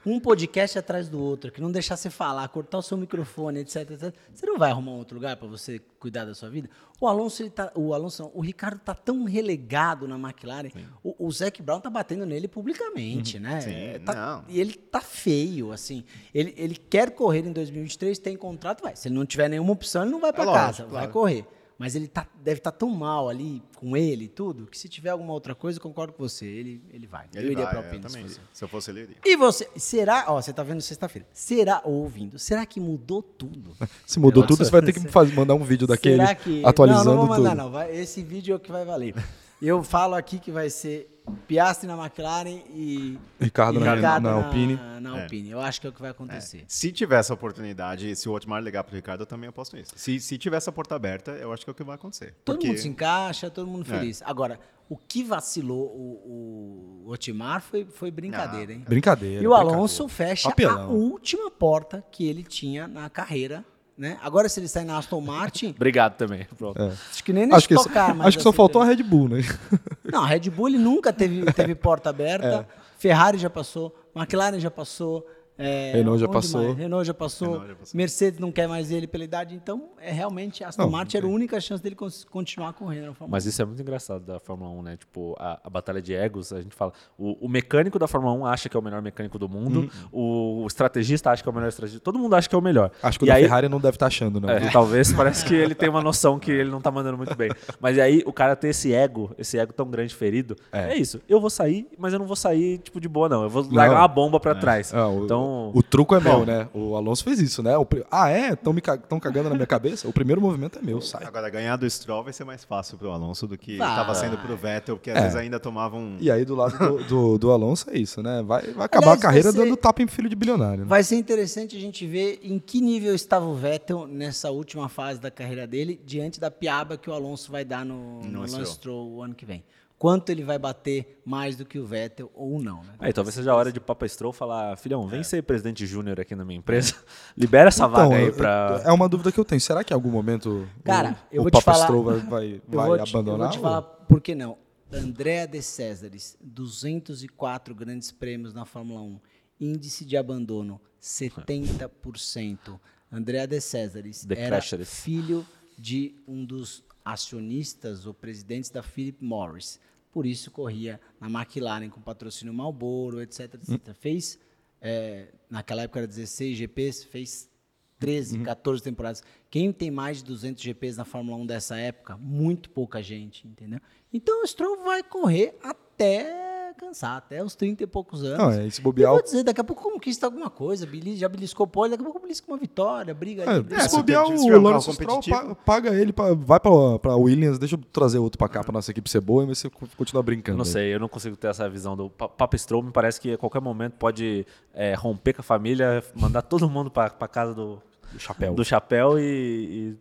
[0.04, 3.92] um podcast atrás do outro, que não deixar você falar, cortar o seu microfone, etc,
[3.92, 4.12] etc.
[4.34, 6.68] Você não vai arrumar um outro lugar para você cuidar da sua vida?
[7.00, 10.70] O Alonso, ele tá, o Alonso, não, o Ricardo tá tão relegado na McLaren.
[11.02, 13.60] O, o Zac Brown tá batendo nele publicamente, né?
[13.60, 14.42] Sim, É, tá-.
[14.48, 16.02] E ele tá feio, assim.
[16.34, 18.96] Ele, ele quer correr em 2023, tem contrato, vai.
[18.96, 21.12] Se ele não tiver nenhuma opção, ele não vai para É lógico, casa, vai claro.
[21.12, 21.46] correr.
[21.78, 25.10] Mas ele tá, deve estar tão mal ali com ele e tudo, que se tiver
[25.10, 26.44] alguma outra coisa, eu concordo com você.
[26.44, 27.26] Ele, ele vai.
[27.32, 29.16] Ele eu iria para eu Alpine se eu fosse ele, eu iria.
[29.24, 33.76] E você, será, ó, você tá vendo sexta-feira, será, ou ouvindo, será que mudou tudo?
[34.04, 36.64] Se mudou Nossa, tudo, você vai ter que faz- mandar um vídeo daquele Será que...
[36.64, 37.58] atualizando não, não vou mandar, tudo.
[37.58, 37.70] não.
[37.70, 39.14] Vai- esse vídeo é o que vai valer.
[39.62, 44.32] Eu falo aqui que vai ser Piastri na McLaren e Ricardo e na- Ricardo na
[44.32, 44.78] Alpine.
[45.00, 45.22] Na É.
[45.22, 45.50] Alpine.
[45.50, 46.64] Eu acho que é o que vai acontecer.
[46.68, 49.92] Se tiver essa oportunidade, se o Otmar ligar pro Ricardo, eu também aposto nisso.
[49.96, 52.34] Se, se tiver essa porta aberta, eu acho que é o que vai acontecer.
[52.44, 53.98] Todo Porque- mundo se encaixa, todo mundo É.
[53.98, 54.22] feliz.
[54.22, 58.84] Agora, o que vacilou o, o Otimar foi, foi brincadeira, hein?
[58.88, 59.42] Brincadeira.
[59.42, 59.76] E o brincadeira.
[59.76, 63.64] Alonso fecha a última porta que ele tinha na carreira,
[63.98, 64.16] né?
[64.22, 66.46] Agora, se ele sair na Aston Martin, Obrigado também.
[66.56, 66.80] Pronto.
[66.80, 67.56] acho que nem É.
[67.56, 68.84] Acho que, nesse tocar acho que só assim, faltou a?
[68.84, 69.40] Red Bull, né?
[70.10, 72.66] Não, a Red Bull ele nunca teve, teve porta aberta.
[72.84, 72.88] É.
[72.98, 75.24] Ferrari já passou, McLaren já passou.
[75.58, 76.72] É, Renault já passou.
[76.72, 77.48] Renault já passou.
[77.48, 77.96] Renault já passou.
[77.96, 79.54] Mercedes não quer mais ele pela idade.
[79.54, 81.96] Então, é realmente, a Aston Não, Martin era a única chance dele
[82.30, 84.96] continuar correndo na Fórmula Mas isso é muito engraçado da Fórmula 1, né?
[84.96, 86.92] Tipo, a, a batalha de egos, a gente fala.
[87.18, 90.62] O, o mecânico da Fórmula 1 acha que é o melhor mecânico do mundo, o,
[90.62, 92.02] o estrategista acha que é o melhor estrategista.
[92.04, 92.90] Todo mundo acha que é o melhor.
[93.02, 94.48] Acho que o E da aí- Ferrari não deve estar achando, não.
[94.48, 97.50] É, talvez parece que ele tem uma noção que ele não tá mandando muito bem.
[97.80, 101.20] Mas aí o cara ter esse ego, esse ego tão grande ferido, é, isso.
[101.28, 103.42] Eu vou sair, mas eu não vou sair, tipo, de boa, não.
[103.42, 104.92] Eu vou largar uma bomba pra trás.
[104.94, 105.72] Ah, o, então.
[105.74, 106.68] o truco é meu, né?
[106.74, 107.76] O Alonso fez isso, né?
[107.76, 108.52] O pri- ah, é?
[108.52, 110.08] Estão me ca- tão cagando na minha cabeça?
[110.08, 111.24] O primeiro movimento é meu, sai.
[111.24, 114.56] Agora, ganhar do Stroll vai ser mais fácil pro Alonso do que estava sendo pro
[114.56, 115.20] Vettel, porque às É.
[115.22, 116.16] vezes ainda tomava um.
[116.20, 118.42] E aí, do lado do, do, do Alonso, é isso, né?
[118.42, 120.80] Vai, vai acabar Aliás, a carreira ser- dando tapa em filho de bilionário.
[120.84, 120.86] Né?
[120.88, 125.20] Vai ser interessante a gente ver em que nível estava o Vettel nessa última fase
[125.20, 128.40] da carreira dele, diante da piaba que o Alonso vai dar no, no.
[128.40, 129.62] Lance Stroll o ano que vem.
[129.98, 132.94] Quanto ele vai bater mais do que o Vettel ou não, né?
[133.00, 136.36] Aí, talvez seja a hora de Papa Stroll falar, filhão, vem ser presidente júnior aqui
[136.36, 136.94] na minha empresa.
[137.36, 138.80] Libera essa vaga aí eu- pra.
[138.84, 139.60] É uma dúvida que eu tenho.
[139.60, 142.78] Será que em algum momento Cara, o, eu o Papa falar- Stroll vai, vai, Eu
[142.78, 143.48] vai vou te, eu abandonar?
[143.48, 144.56] vou te ou- falar por que não.
[144.92, 149.18] Andrea de Césares, 204 grandes prêmios na Fórmula 1.
[149.60, 152.78] Índice de abandono, 70%.
[153.10, 155.44] Andrea de Césares era filho
[155.78, 159.80] de um dos acionistas ou presidentes da Philip Morris.
[160.12, 163.54] Por isso corria na McLaren com patrocínio Marlboro, etc.
[163.54, 163.94] etc.
[163.94, 164.38] Fez,
[164.80, 167.50] é, naquela época era 16 GPs, fez
[167.98, 169.22] 13, 14 temporadas.
[169.50, 172.16] Quem tem mais de 200 GPs na Fórmula 1 dessa época?
[172.16, 173.80] Muito pouca gente, entendeu?
[174.12, 176.47] Então o Stroll vai correr até
[176.78, 178.38] cansar, até os 30 e poucos anos.
[178.38, 179.12] Não, é, esse Eu bobear.
[179.12, 182.46] vou dizer, daqui a pouco conquista alguma coisa, já beliscou pole, daqui a pouco belisca
[182.50, 183.62] uma vitória, briga É, ali.
[183.62, 183.96] briga se ali.
[183.96, 188.18] bobear, o Lawrence carro Stroll paga ele, pra, vai pra, pra Williams, deixa eu trazer
[188.18, 190.58] outro pra cá, pra nossa equipe ser boa, e você continua Eu brincando.
[190.58, 190.70] não aí.
[190.70, 192.82] sei, eu não consigo ter essa visão do Pa- Papa Stroll.
[192.82, 196.90] Me parece que a qualquer momento pode é, romper com a família, mandar todo mundo
[196.90, 198.54] pra, pra casa do, Do chapéu.
[198.54, 199.96] do chapéu e, e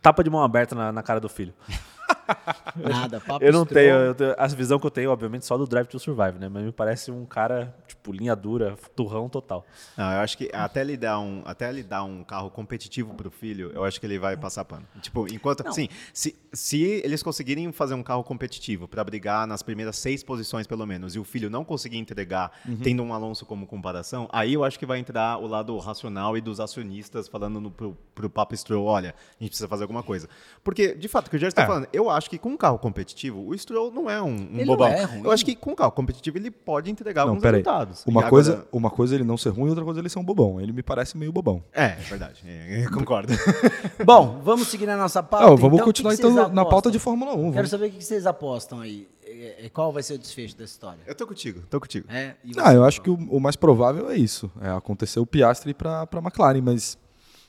[0.00, 1.52] tapa de mão aberta na, na cara do filho.
[2.76, 5.66] Nada, papo Eu não tenho, eu tenho- a visão que eu tenho, obviamente, só do
[5.66, 6.48] Drive to Survive, né?
[6.48, 9.64] Mas me parece um cara, tipo, linha dura, turrão total.
[9.96, 13.30] Não, eu acho que até ele dar um, até ele dar um carro competitivo pro
[13.30, 14.86] filho, eu acho que ele vai passar pano.
[15.00, 19.96] Tipo, enquanto assim, se, se eles conseguirem fazer um carro competitivo para brigar nas primeiras
[19.96, 24.28] seis posições pelo menos, e o filho não conseguir entregar, tendo um Alonso como comparação,
[24.32, 27.96] aí eu acho que vai entrar o lado racional e dos acionistas falando no, pro,
[28.14, 30.28] pro Papa Stroll, olha, a gente precisa fazer alguma coisa.
[30.64, 31.66] Porque, de fato, o que o Jerry está É.
[31.66, 34.64] falando, eu acho que com um carro competitivo, o Stroll não é um, um Ele
[34.64, 34.88] bobão.
[34.88, 35.22] não é ruim.
[35.24, 37.60] eu acho que com um carro competitivo ele pode entregar Não, alguns peraí.
[37.62, 38.04] resultados.
[38.06, 40.18] Uma coisa, agora- uma coisa é ele não ser ruim, outra coisa é ele ser
[40.18, 40.60] um bobão.
[40.60, 41.62] Ele me parece meio bobão.
[41.72, 42.42] É, é verdade.
[42.46, 43.32] É, eu concordo.
[44.04, 45.46] Bom, vamos seguir na nossa pauta.
[45.46, 46.92] Não, vamos então, continuar então na pauta apostam?
[46.92, 47.36] de Fórmula 1.
[47.36, 47.70] Quero Vamos.
[47.70, 49.08] saber o que vocês apostam aí.
[49.72, 51.00] qual vai ser o desfecho da história?
[51.06, 52.06] Eu tô contigo, tô contigo.
[52.10, 54.50] É, Ah, eu acho que o, o mais provável é isso.
[54.60, 56.98] É acontecer o Piastri para a McLaren, mas.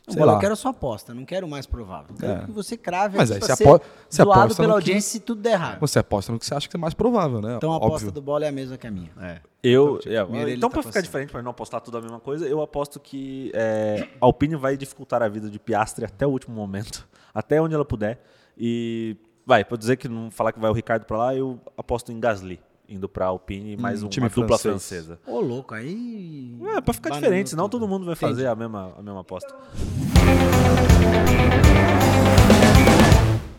[0.08, 2.13] Não, Bola, eu quero a sua aposta, não quero o mais provável.
[2.20, 2.46] Quero É.
[2.46, 5.12] que você crave Mas aí você ser apo- você zoado aposta pela no que- audiência
[5.12, 5.80] se tudo der errado.
[5.80, 7.56] Você aposta no que você acha que é mais provável, né?
[7.56, 8.12] Então a aposta Óbvio.
[8.12, 9.12] do bola é a mesma que a minha.
[9.22, 9.39] É.
[9.63, 12.46] Eu, é, Mirelli então, tá pra ficar diferente, pra não apostar tudo a mesma coisa,
[12.46, 16.54] eu aposto que é, a Alpine vai dificultar a vida de Piastri até o último
[16.54, 18.22] momento, até onde ela puder.
[18.58, 22.12] E vai, pra dizer que não falar que vai o Ricardo pra lá, eu aposto
[22.12, 25.06] em Gasly, indo pra Alpine, mais Hum, uma time dupla francês.
[25.06, 25.19] francesa.
[25.26, 26.56] Ô, louco, aí.
[26.76, 27.82] É, pra ficar diferente, senão tudo.
[27.82, 28.32] todo mundo vai Entendi.
[28.34, 29.54] fazer a mesma, a mesma aposta.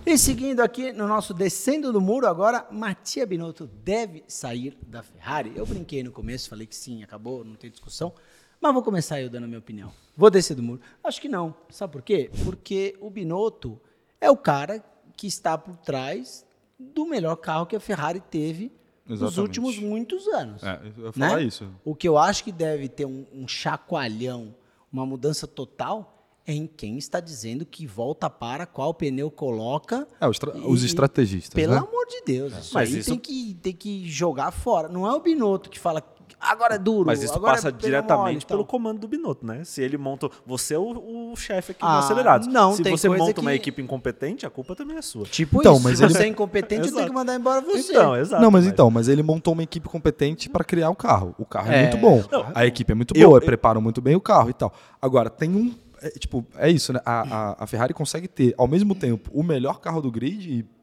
[0.07, 5.53] E seguindo aqui no nosso Descendo do Muro, agora, Matia Binotto deve sair da Ferrari.
[5.57, 8.13] Eu brinquei no começo, falei que sim, acabou, não tem discussão.
[8.61, 9.91] Mas vou começar eu dando a minha opinião.
[10.17, 10.81] Vou descer do muro.
[11.03, 11.55] Acho que não.
[11.71, 12.31] Sabe por quê?
[12.45, 13.81] Porque o Binotto
[14.21, 14.85] é o cara
[15.17, 16.47] que está por trás
[16.79, 18.71] do melhor carro que a Ferrari teve
[19.07, 19.41] nos Exatamente.
[19.41, 20.63] últimos muitos anos.
[20.63, 21.29] É, eu ia né?
[21.29, 21.69] falar isso.
[21.85, 24.55] O que eu acho que deve ter um, um chacoalhão,
[24.93, 26.11] uma mudança total,
[26.47, 30.07] é em quem está dizendo que volta para qual pneu coloca.
[30.21, 31.55] É, os, E- os estrategistas.
[31.55, 31.79] Pelo né?
[31.79, 34.89] amor de Deus, isso Mas aí isso- Tem, que, tem que jogar fora.
[34.89, 36.03] Não é o Binotto que fala
[36.45, 37.07] agora é duro.
[37.07, 38.49] Mas isso agora passa é diretamente mole e tal.
[38.49, 39.63] pelo comando do Binotto, né?
[39.65, 40.29] Se ele monta.
[40.47, 42.47] Você é o, o chefe aqui Ah, no Acelerados.
[42.49, 45.25] não, Se tem você coisa monta uma que- equipe incompetente, a culpa também é sua.
[45.25, 47.93] Tipo Então, isso, mas se ele- você é incompetente, eu tenho que mandar embora você.
[47.93, 48.43] Então, exato.
[48.43, 51.35] não, mas então, mas ele montou uma equipe competente para criar o carro.
[51.39, 51.83] O carro é, É.
[51.83, 52.23] muito bom.
[52.31, 54.73] Não, a equipe é muito eu- boa, eu- preparam muito bem o carro e tal.
[55.01, 55.75] Agora, tem um.
[56.03, 57.01] é, tipo, é isso, né?
[57.05, 60.74] A, a, a Ferrari consegue ter, ao mesmo tempo, o melhor carro do grid e.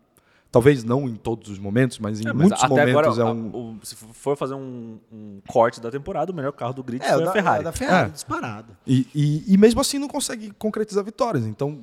[0.52, 3.22] Talvez não em todos os momentos, mas em É, mas muitos até momentos agora, é
[3.22, 3.78] a- um.
[3.80, 7.10] o- se for fazer um, um corte da temporada, o melhor carro do grid É,
[7.14, 7.62] foi o a da, Ferrari.
[7.62, 8.12] o da Ferrari, É.
[8.12, 8.78] disparado.
[8.86, 11.46] E, e, e mesmo assim não consegue concretizar vitórias.
[11.46, 11.80] Então,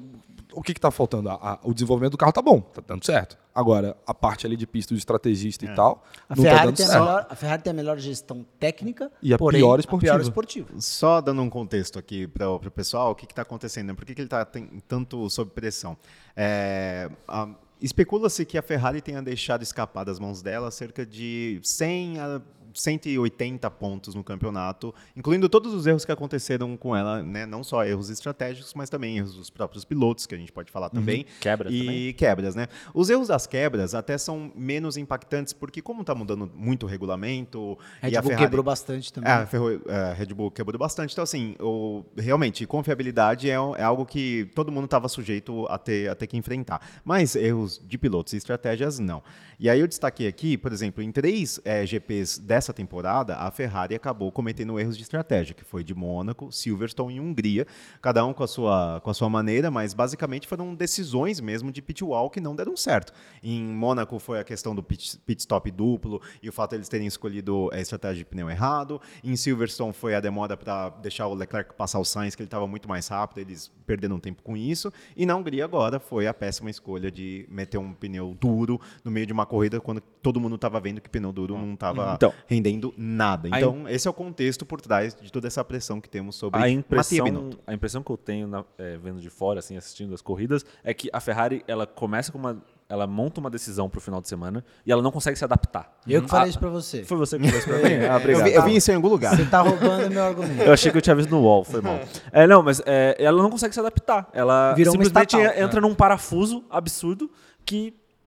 [0.52, 1.30] o que está faltando?
[1.30, 3.38] A- a- o desenvolvimento do carro tá bom, tá dando certo.
[3.54, 6.76] Agora, a parte ali de pista do estrategista e tal, A não tá Ferrari, dando
[6.76, 9.80] tem a, melhor, a Ferrari tem a melhor gestão técnica E a porém, pior A
[9.80, 10.12] esportiva.
[10.12, 10.68] pior esportiva.
[10.78, 13.88] Só dando um contexto aqui para o pessoal, o que está acontecendo?
[13.88, 13.94] né?
[13.94, 14.46] Por que, que ele está
[14.86, 15.96] tanto sob pressão?
[16.36, 17.48] É, a-
[17.80, 22.42] Especula-se que a Ferrari tenha deixado escapar das mãos dela cerca de 100 a
[22.74, 27.46] 180 pontos no campeonato, incluindo todos os erros que aconteceram com ela, né?
[27.46, 30.90] não só erros estratégicos, mas também erros dos próprios pilotos, que a gente pode falar
[30.90, 31.26] também.
[31.40, 32.12] Quebras e também.
[32.14, 32.68] quebras, né?
[32.94, 37.78] Os erros das quebras até são menos impactantes, porque como está mudando muito o regulamento...
[38.00, 38.46] Red e a Bull Ferrari...
[38.46, 39.30] quebrou bastante também.
[39.30, 41.12] É, a Ferro- a Red Bull quebrou bastante.
[41.12, 46.08] Então, assim, o, realmente, confiabilidade é, é algo que todo mundo estava sujeito a ter,
[46.10, 46.80] a ter que enfrentar.
[47.04, 49.22] Mas erros de pilotos e estratégias, não.
[49.58, 53.94] E aí eu destaquei aqui, por exemplo, em três eh, GPs dessa temporada, a Ferrari
[53.94, 57.66] acabou cometendo erros de estratégia, que foi de Mônaco, Silverstone e Hungria,
[58.02, 61.80] cada um com a sua, com a sua maneira, mas basicamente foram decisões mesmo de
[61.80, 63.12] pit wall que não deram certo.
[63.42, 66.88] Em Mônaco foi a questão do pit, pit stop duplo e o fato de eles
[66.88, 69.00] terem escolhido a estratégia de pneu errado.
[69.22, 72.66] Em Silverstone foi a demora para deixar o Leclerc passar o Sainz, que ele estava
[72.66, 74.92] muito mais rápido, eles perderam tempo com isso.
[75.16, 79.26] E na Hungria agora foi a péssima escolha de meter um pneu duro no meio
[79.26, 82.92] de uma corrida quando todo mundo estava vendo que pneu duro não estava Então, rendendo
[82.96, 83.48] nada.
[83.52, 86.58] a Então, esse é o contexto por trás de toda essa pressão que temos sobre
[86.60, 87.58] A impressão, Binotto.
[87.66, 90.94] a impressão que eu tenho na- é, vendo de fora, assim, assistindo as corridas, é
[90.94, 92.60] que a Ferrari ela começa com uma.
[92.90, 95.94] Ela monta uma decisão pro final de semana e ela não consegue se adaptar.
[96.08, 97.04] Eu que falei Ah, isso pra você.
[97.04, 97.94] Foi você que falou isso pra mim?
[97.96, 98.44] Ah, Eu obrigado.
[98.44, 99.36] vi, eu vi isso em algum lugar.
[99.36, 100.62] Você tá roubando meu argumento.
[100.62, 102.00] Eu achei que eu tinha visto no wall, foi mal.
[102.32, 104.30] É, não, mas é, ela não consegue se adaptar.
[104.32, 105.62] Ela Virou uma simplesmente estatal.
[105.62, 107.30] entra num parafuso absurdo
[107.62, 107.92] que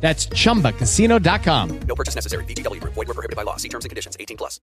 [0.00, 1.66] That's chumbacasino.com.
[1.88, 2.44] No purchase necessary.
[2.44, 2.94] VGW Group.
[2.94, 3.56] Void were prohibited by law.
[3.58, 4.16] See terms and conditions.
[4.18, 4.60] 18 plus.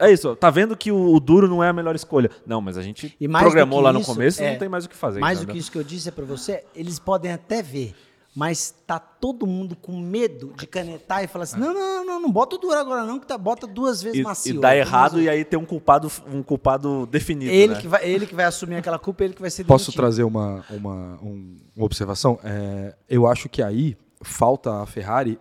[0.00, 2.30] É isso, tá vendo que o, o duro não é a melhor escolha.
[2.46, 4.84] Não, mas a gente mais do programou lá no isso, começo é, não tem mais
[4.84, 5.18] o que fazer.
[5.18, 5.54] Mais do entendeu?
[5.54, 7.92] que isso que eu disse é pra você, eles podem até ver.
[8.36, 12.20] Mas tá todo mundo com medo de canetar e falar assim: não, não, não, não,
[12.22, 14.54] não bota o duro agora, não, que tá, bota duas vezes E, macio.
[14.56, 17.50] e dá errado e aí tem um culpado, um culpado definido.
[17.50, 17.80] ele, né?
[17.80, 20.00] que vai, ele que vai assumir aquela culpa, ele que vai ser Posso demitido.
[20.00, 22.38] trazer uma, uma, um- uma observação?
[22.44, 25.38] É, eu acho que aí falta a Ferrari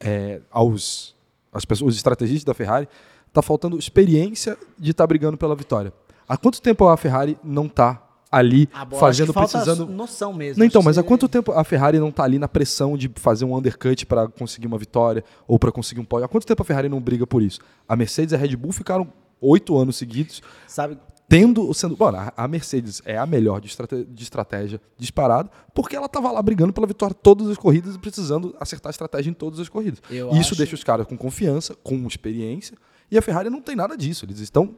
[0.00, 1.14] é, aos
[1.52, 2.88] as pessoas, os estrategistas da Ferrari,
[3.32, 5.92] tá faltando experiência de estar brigando pela vitória.
[6.28, 8.00] Há quanto tempo a Ferrari não tá
[8.30, 10.58] ali Ah, fazendo, que falta precisando noção mesmo.
[10.58, 13.44] Não, então, mas há quanto tempo a Ferrari não tá ali na pressão de fazer
[13.44, 16.24] um undercut para conseguir uma vitória ou para conseguir um pódio?
[16.24, 17.60] Há quanto tempo a Ferrari não briga por isso?
[17.88, 19.06] A Mercedes e a Red Bull ficaram
[19.40, 24.04] oito anos seguidos Sabe, tendo sendo bom, a- a Mercedes é a melhor de, estrate-
[24.04, 28.54] de estratégia disparado porque ela tava lá brigando pela vitória todas as corridas e precisando
[28.60, 30.00] acertar a estratégia em todas as corridas.
[30.10, 32.76] Eu isso acho- deixa os caras com confiança com experiência
[33.10, 34.24] e a Ferrari não tem nada disso.
[34.24, 34.76] Eles estão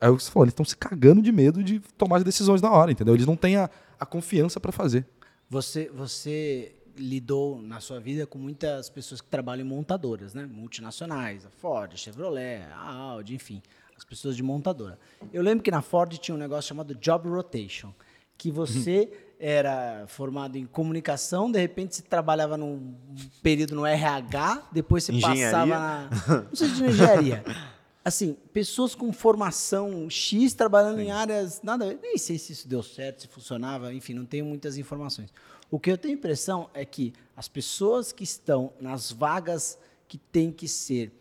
[0.00, 2.60] é o que você falou, eles estão se cagando de medo de tomar as decisões
[2.60, 3.14] na hora entendeu?
[3.14, 5.06] Eles não têm a, a confiança para fazer.
[5.48, 10.46] Você, você lidou na sua vida com muitas pessoas que trabalham em montadoras, né?
[10.50, 13.62] Multinacionais, a Ford, a Chevrolet, a Audi, enfim,
[14.04, 14.98] as pessoas de montadora.
[15.32, 17.92] Eu lembro que na Ford tinha um negócio chamado Job Rotation,
[18.36, 22.94] que você era formado em comunicação, de repente você trabalhava num
[23.42, 25.46] período no RH, depois você Engenharia?
[25.46, 26.10] passava na.
[26.48, 27.44] Não sei se de engenharia.
[28.04, 31.98] Assim, pessoas com formação X trabalhando em áreas nada a ver.
[32.02, 35.32] Nem sei se isso deu certo, se funcionava, enfim, não tenho muitas informações.
[35.70, 40.52] O que eu tenho impressão é que as pessoas que estão nas vagas que têm
[40.52, 41.12] que ser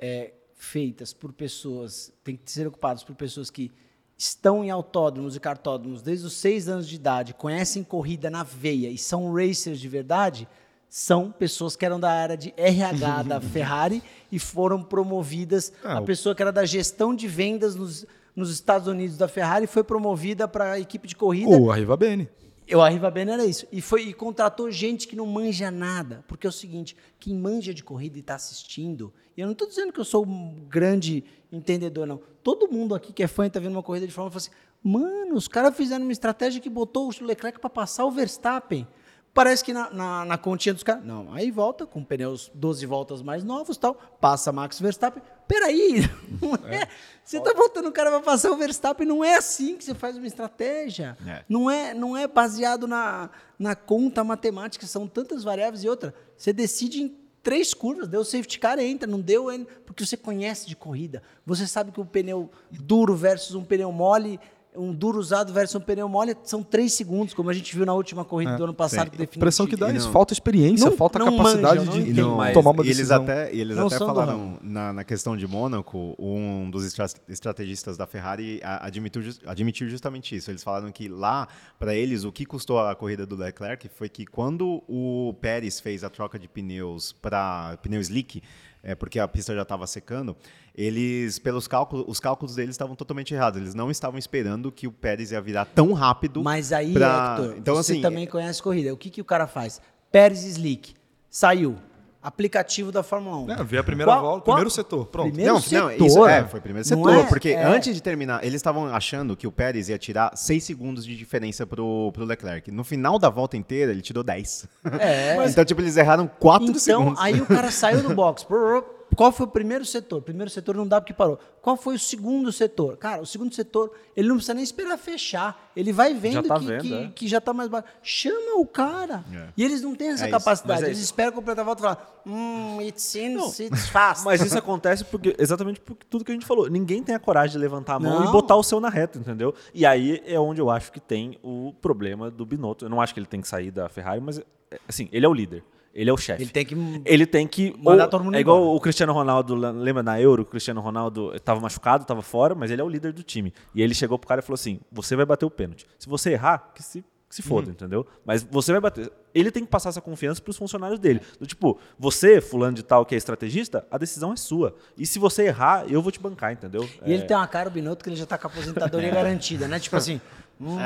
[0.00, 3.70] é, feitas por pessoas, têm que ser ocupadas por pessoas que
[4.18, 8.90] estão em autódromos e cartódromos desde os seis anos de idade, conhecem corrida na veia
[8.90, 10.48] e são racers de verdade,
[10.90, 15.72] são pessoas que eram da área de RH da Ferrari e foram promovidas.
[15.84, 19.68] Ah, a pessoa que era da gestão de vendas nos, nos Estados Unidos da Ferrari
[19.68, 21.50] foi promovida para a equipe de corrida.
[21.50, 22.28] o Arriva Bene
[22.68, 23.66] Eu Arriva Bene era isso.
[23.72, 26.22] E, foi, e contratou gente que não manja nada.
[26.28, 29.66] Porque é o seguinte, quem manja de corrida e está assistindo, e eu não estou
[29.66, 32.20] dizendo que eu sou um grande entendedor, não.
[32.42, 34.42] Todo mundo aqui que é fã e está vendo uma corrida de Fórmula 1 fala
[34.42, 34.50] assim,
[34.82, 38.86] mano, os caras fizeram uma estratégia que botou o Leclerc para passar o Verstappen.
[39.32, 41.04] Parece que na, na, na continha dos caras.
[41.04, 43.94] Não, aí volta com pneus 12 voltas mais novos tal.
[44.20, 45.22] Passa Max Verstappen.
[45.48, 46.02] Peraí,
[46.40, 46.86] não é.
[47.24, 49.06] Você tá voltando o cara vai passar o Verstappen.
[49.06, 51.16] Não é assim que você faz uma estratégia.
[51.26, 51.44] É.
[51.48, 54.86] Não, é, não é baseado na, na conta matemática.
[54.86, 56.14] São tantas variáveis e outra.
[56.36, 58.08] Você decide em três curvas.
[58.08, 59.06] Deu safety car, entra.
[59.06, 59.74] Não deu, entra.
[59.84, 61.22] Porque você conhece de corrida.
[61.44, 64.40] Você sabe que o pneu duro versus um pneu mole
[64.78, 67.92] um duro usado versus um pneu mole são três segundos, como a gente viu na
[67.94, 69.10] última corrida do ano passado.
[69.10, 69.98] Que definiu pressão o que dá título.
[70.04, 72.12] isso falta experiência Não- falta não capacidade manjam, de.
[72.12, 75.46] Não, tomar uma e eles decisão até, e eles até falaram na, na questão de
[75.46, 80.50] Mônaco, um dos estra- estrategistas da Ferrari a- admitiu, admitiu justamente isso.
[80.50, 84.24] Eles falaram que lá, para eles, o que custou a corrida do Leclerc foi que
[84.26, 88.42] quando o Pérez fez a troca de pneus para pneu slick,
[88.88, 90.34] é, porque a pista já estava secando,
[90.74, 93.60] eles, pelos cálculos, os cálculos deles estavam totalmente errados.
[93.60, 96.42] Eles não estavam esperando que o Pérez ia virar tão rápido.
[96.42, 98.94] Mas aí, pra- Hector, então, você assim, também conhece corrida.
[98.94, 99.78] O que, que o cara faz?
[100.10, 100.94] Pérez Slick.
[101.28, 101.76] Saiu.
[102.20, 103.50] Aplicativo da Fórmula 1.
[103.52, 105.28] É, vê a primeira volta, primeiro setor, pronto.
[105.28, 105.96] Primeiro não, setor.
[105.98, 107.22] não, isso é, foi primeiro setor, é?
[107.24, 107.64] porque É.
[107.64, 111.64] antes de terminar, eles estavam achando que o Pérez ia tirar 6 segundos de diferença
[111.64, 112.70] pro, pro Leclerc.
[112.72, 114.66] No final da volta inteira, ele tirou 10.
[114.98, 115.36] É.
[115.48, 117.20] então, tipo, eles erraram 4 Então, segundos.
[117.20, 118.44] aí o cara saiu do box.
[119.16, 120.18] Qual foi o primeiro setor?
[120.18, 121.38] O primeiro setor não dá porque parou.
[121.62, 122.96] Qual foi o segundo setor?
[122.96, 125.70] Cara, o segundo setor, ele não precisa nem esperar fechar.
[125.74, 127.08] Ele vai vendo, Já tá que, vendo, que, é.
[127.14, 127.86] que já tá mais baixo.
[128.02, 129.24] Chama o cara.
[129.32, 129.48] É.
[129.56, 130.84] E eles não têm essa É capacidade.
[130.84, 134.24] é eles esperam completar a volta e falar: hum, it seems it's fast.
[134.24, 136.68] Mas isso acontece porque exatamente por tudo que a gente falou.
[136.68, 138.28] Ninguém tem a coragem de levantar a mão Não.
[138.28, 139.54] e botar o seu na reta, entendeu?
[139.74, 142.84] E aí é onde eu acho que tem o problema do Binotto.
[142.84, 144.44] Eu não acho que ele tem que sair da Ferrari, mas é,
[144.88, 145.64] assim, ele é o líder.
[145.94, 146.42] Ele é o chefe.
[146.42, 146.74] Ele tem que
[147.04, 147.74] Ele tem que.
[147.78, 148.76] mandar ou- todo mundo é igual embora.
[148.76, 150.42] o Cristiano Ronaldo, lembra na Euro?
[150.42, 153.52] O Cristiano Ronaldo estava machucado, estava fora, mas ele é o líder do time.
[153.74, 155.86] E ele chegou pro cara e falou assim: você vai bater o pênalti.
[155.98, 157.48] Se você errar, que se, que se Uhum.
[157.48, 158.06] foda, entendeu?
[158.24, 159.10] Mas você vai bater.
[159.34, 161.20] Ele tem que passar essa confiança pros funcionários dele.
[161.38, 164.74] Do tipo, você, fulano de tal, que é estrategista, a decisão é sua.
[164.96, 166.88] E se você errar, eu vou te bancar, entendeu?
[167.04, 169.10] E ele É, tem uma cara, o Binotto, que ele já tá com a aposentadoria
[169.12, 169.78] garantida, né?
[169.78, 170.20] Tipo assim,
[170.60, 170.76] hum,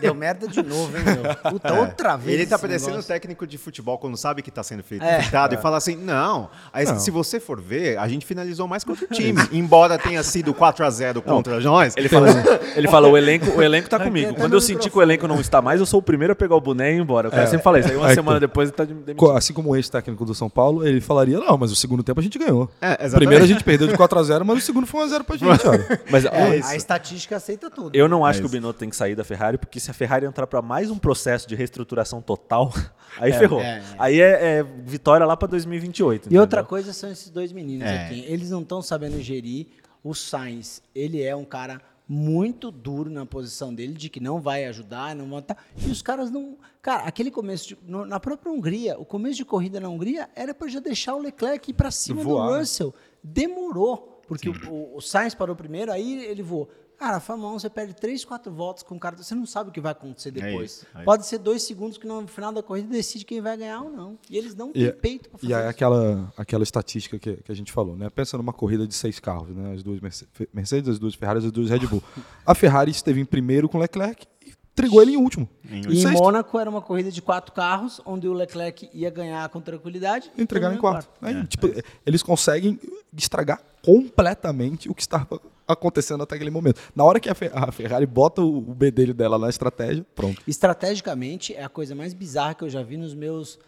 [0.00, 1.34] deu merda de novo, hein, meu?
[1.52, 2.38] Puta, outra vez.
[2.38, 3.08] Ele tá parecendo negócio.
[3.08, 5.20] técnico de futebol quando sabe que tá sendo feito É.
[5.52, 6.98] e fala assim: não, aí, Não.
[6.98, 9.40] se você for ver, a gente finalizou mais contra o time.
[9.52, 11.94] embora tenha sido 4 a 0 contra nós.
[11.96, 12.38] Ele fala, assim,
[12.76, 14.34] ele fala, o elenco, o elenco tá comigo.
[14.34, 16.54] Quando eu sentir que o elenco não está mais, eu sou o primeiro a pegar
[16.56, 17.28] o boné e ir embora.
[17.28, 17.88] O cara sempre fala isso.
[17.88, 19.30] Aí uma Aí, semana depois ele tá de- demitido.
[19.32, 22.22] Assim como o ex-técnico do São Paulo, ele falaria, não, mas o segundo tempo a
[22.22, 22.70] gente ganhou.
[22.80, 23.08] É.
[23.10, 25.62] Primeiro a gente perdeu de 4x0, mas o segundo foi 1x0 pra gente.
[26.10, 27.94] Mas É, ó, a estatística aceita tudo.
[27.96, 29.94] eu não acho que o Binotto tem que sair da da Ferrari, porque se a
[29.94, 32.72] Ferrari entrar para mais um processo de reestruturação total,
[33.18, 33.60] aí É, ferrou.
[33.60, 33.82] é, é.
[33.98, 36.22] Aí é, é vitória lá para 2028.
[36.22, 36.40] E entendeu?
[36.42, 38.06] outra coisa são esses dois meninos É.
[38.06, 38.24] aqui.
[38.28, 39.68] Eles não estão sabendo gerir.
[40.04, 44.64] O Sainz, ele é um cara muito duro na posição dele, de que não vai
[44.66, 45.56] ajudar, não vai tá.
[45.78, 46.58] E os caras não.
[46.82, 50.52] Cara, aquele começo de, no- na própria Hungria, o começo de corrida na Hungria era
[50.52, 52.58] para já deixar o Leclerc ir para cima Voar, do né?
[52.58, 52.92] Russell.
[53.22, 56.68] Demorou, porque o, o, o Sainz parou primeiro, aí ele voou.
[57.02, 59.70] Cara, a Fórmula 1 você perde 3, 4 voltas com o cara, você não sabe
[59.70, 60.70] o que vai acontecer depois.
[60.70, 63.80] isso, é Pode ser dois segundos que no final da corrida decide quem vai ganhar
[63.80, 64.16] ou não.
[64.30, 65.70] E eles não têm E, peito para fazer e aí isso.
[65.70, 68.08] aquela, aquela estatística que, que a gente falou, né?
[68.08, 69.74] Pensa numa corrida de seis carros, né?
[69.74, 72.00] As duas Merce- Mercedes, as duas Ferraris, as duas Red Bull.
[72.46, 75.48] A Ferrari esteve em primeiro com o Leclerc e entregou ele em último.
[75.68, 76.12] Em E em.
[76.12, 80.30] Mônaco era uma corrida de quatro carros, onde o Leclerc ia ganhar com tranquilidade.
[80.38, 81.10] e entregaram em terminou quarto.
[81.20, 81.66] Aí, tipo,
[82.06, 82.78] eles conseguem
[83.12, 85.40] estragar completamente o que estava
[85.72, 86.80] acontecendo até aquele momento.
[86.94, 90.42] Na hora que a, Fe- a Ferrari bota o, o bedelho dela na estratégia, pronto.
[90.46, 93.58] Estrategicamente, é a coisa mais bizarra que eu já vi nos meus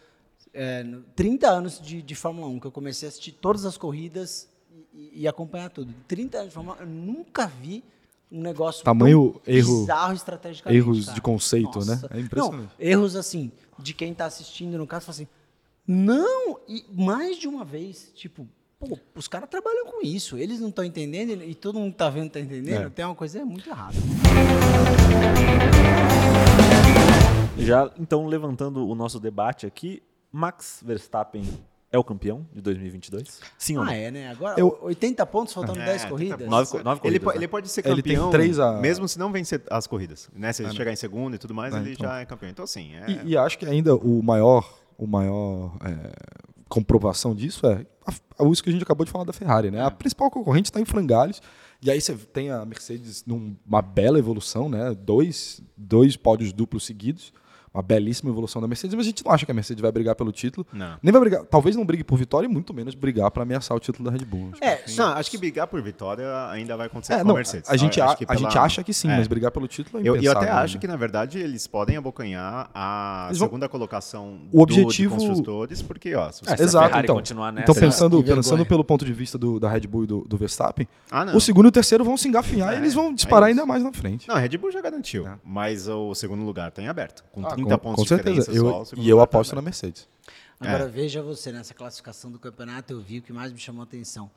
[0.53, 3.77] é, no- 30 anos de, de Fórmula 1, que eu comecei a assistir todas as
[3.77, 4.49] corridas
[4.93, 5.93] e, e acompanhar tudo.
[6.07, 7.83] 30 anos de Fórmula 1, eu nunca vi
[8.31, 10.79] um negócio Tamanho tão erro- bizarro estrategicamente.
[10.83, 11.15] erros cara.
[11.15, 11.95] de conceito, né?
[11.95, 12.09] Nossa.
[12.13, 12.63] É impressionante.
[12.63, 15.29] Não, erros assim, de quem está assistindo, no caso, fala assim,
[15.87, 18.49] não, e mais de uma vez, tipo,
[18.89, 22.31] pô, os caras trabalham com isso, eles não estão entendendo e todo mundo tá vendo
[22.31, 22.91] tá entendendo, É.
[22.91, 23.95] tem uma coisa muito errada.
[27.59, 31.45] Já, então, levantando o nosso debate aqui, Max Verstappen
[31.91, 33.41] é o campeão de 2022?
[33.57, 33.93] Sim ou não?
[33.93, 34.29] Ah, é, né?
[34.29, 36.49] Agora, Eu- 80 pontos, faltando É, 10 tenta- corridas.
[36.49, 37.37] Nove co- nove ele, corridas, po- né?
[37.37, 40.29] ele pode ser Ele tem campeão, três a- mesmo se não vencer as corridas.
[40.35, 40.53] Né?
[40.53, 42.07] Se ele É, chegar em segundo e tudo mais, É, ele então.
[42.09, 42.51] já é campeão.
[42.51, 43.11] Então, assim, é...
[43.25, 44.69] E, e acho que ainda o maior,
[44.99, 46.13] o maior é,
[46.69, 49.83] comprovação disso é a, a- isso que a gente acabou de falar da Ferrari, né?
[49.85, 51.41] A principal concorrente está em frangalhos.
[51.83, 54.95] E aí você tem a Mercedes numa bela evolução, né?
[54.95, 57.33] Dois, dois pódios duplos seguidos.
[57.75, 60.15] Uma belíssima evolução da Mercedes, mas a gente não acha que a Mercedes vai brigar
[60.15, 60.65] pelo título.
[60.73, 60.97] Não.
[61.03, 63.81] Nem vai brigar, talvez não brigue por vitória e muito menos brigar para ameaçar o
[63.81, 64.51] título da Red Bull.
[64.53, 67.33] Acho que- É, Não, acho que brigar por vitória ainda vai acontecer É, com não,
[67.35, 67.69] a Mercedes.
[67.69, 69.17] a gente, a, acho que a gente pela- acha que sim, É.
[69.17, 70.81] mas brigar pelo título é Eu, eu até acho né?
[70.83, 75.27] que, na verdade, eles podem abocanhar a Eles vão- segunda colocação O objetivo- do, de
[75.27, 77.17] construtores, porque, ó, se É, você a Exato, então.
[77.17, 80.07] continuar nessa, então pensando, Que pensando pelo ponto de vista do, da Red Bull e
[80.07, 81.37] do, do Verstappen, Ah, não.
[81.37, 83.67] o segundo e o terceiro vão se engafinhar É, e eles vão é disparar ainda
[83.67, 84.29] mais na frente.
[84.29, 87.49] Não, a Red Bull já garantiu, mas o segundo lugar está em aberto, com Ah,
[87.51, 88.53] 30 com, pontos com de certeza.
[88.53, 89.63] diferença Eu- e eu lugar tá aposto na.
[89.63, 90.09] Mercedes.
[90.61, 90.89] Agora É.
[90.89, 94.31] veja você, nessa classificação do campeonato, eu vi o que mais me chamou a atenção.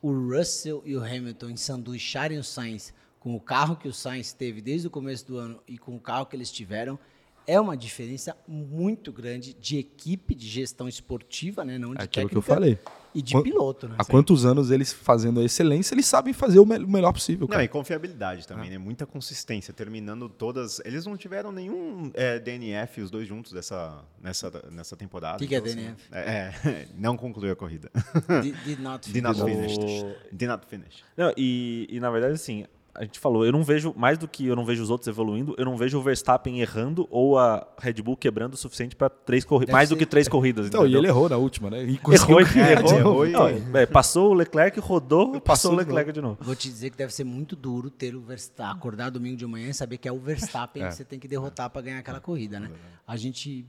[0.00, 4.60] O Russell e o Hamilton ensanduicharem o Sainz com o carro que o Sainz teve
[4.60, 6.98] desde o começo do ano e com o carro que eles tiveram,
[7.46, 11.78] é uma diferença muito grande de equipe, de gestão esportiva, né?
[11.78, 12.78] Não de É aquilo que eu técnica, falei.
[13.14, 13.94] E de Quan- piloto, né?
[13.98, 17.46] Há quantos anos eles fazendo a excelência, eles sabem fazer o, me- o melhor possível.
[17.46, 17.64] Não, Cara.
[17.64, 18.76] e confiabilidade também, né?
[18.76, 20.80] Muita consistência, terminando todas.
[20.84, 25.38] Eles não tiveram nenhum é, DNF, os dois juntos, dessa, nessa, nessa temporada.
[25.38, 26.02] Que que é assim, DNF?
[26.12, 27.90] é, é, não concluiu a corrida.
[28.42, 29.76] Did, did not Did not finish.
[29.76, 30.04] finish.
[30.30, 31.02] Did not finish.
[31.16, 32.66] Não, e, e na verdade, assim,
[32.98, 35.54] a gente falou, eu não vejo, mais do que eu não vejo os outros evoluindo,
[35.58, 39.44] eu não vejo o Verstappen errando ou a Red Bull quebrando o suficiente para três
[39.44, 40.66] corridas, mais do ser- que três corridas.
[40.66, 41.00] Então, e entendeu?
[41.00, 41.84] ele errou na última, né?
[41.84, 45.72] E Errou, e- de errou, errou e- Não, é, passou o Leclerc, rodou, passou, Passou
[45.72, 46.38] o Leclerc de novo.
[46.40, 49.68] Vou te dizer que deve ser muito duro ter o Verstappen, acordar domingo de manhã
[49.68, 50.88] e saber que é o Verstappen É.
[50.88, 52.70] que você tem que derrotar para ganhar aquela corrida, né?
[53.06, 53.64] A gente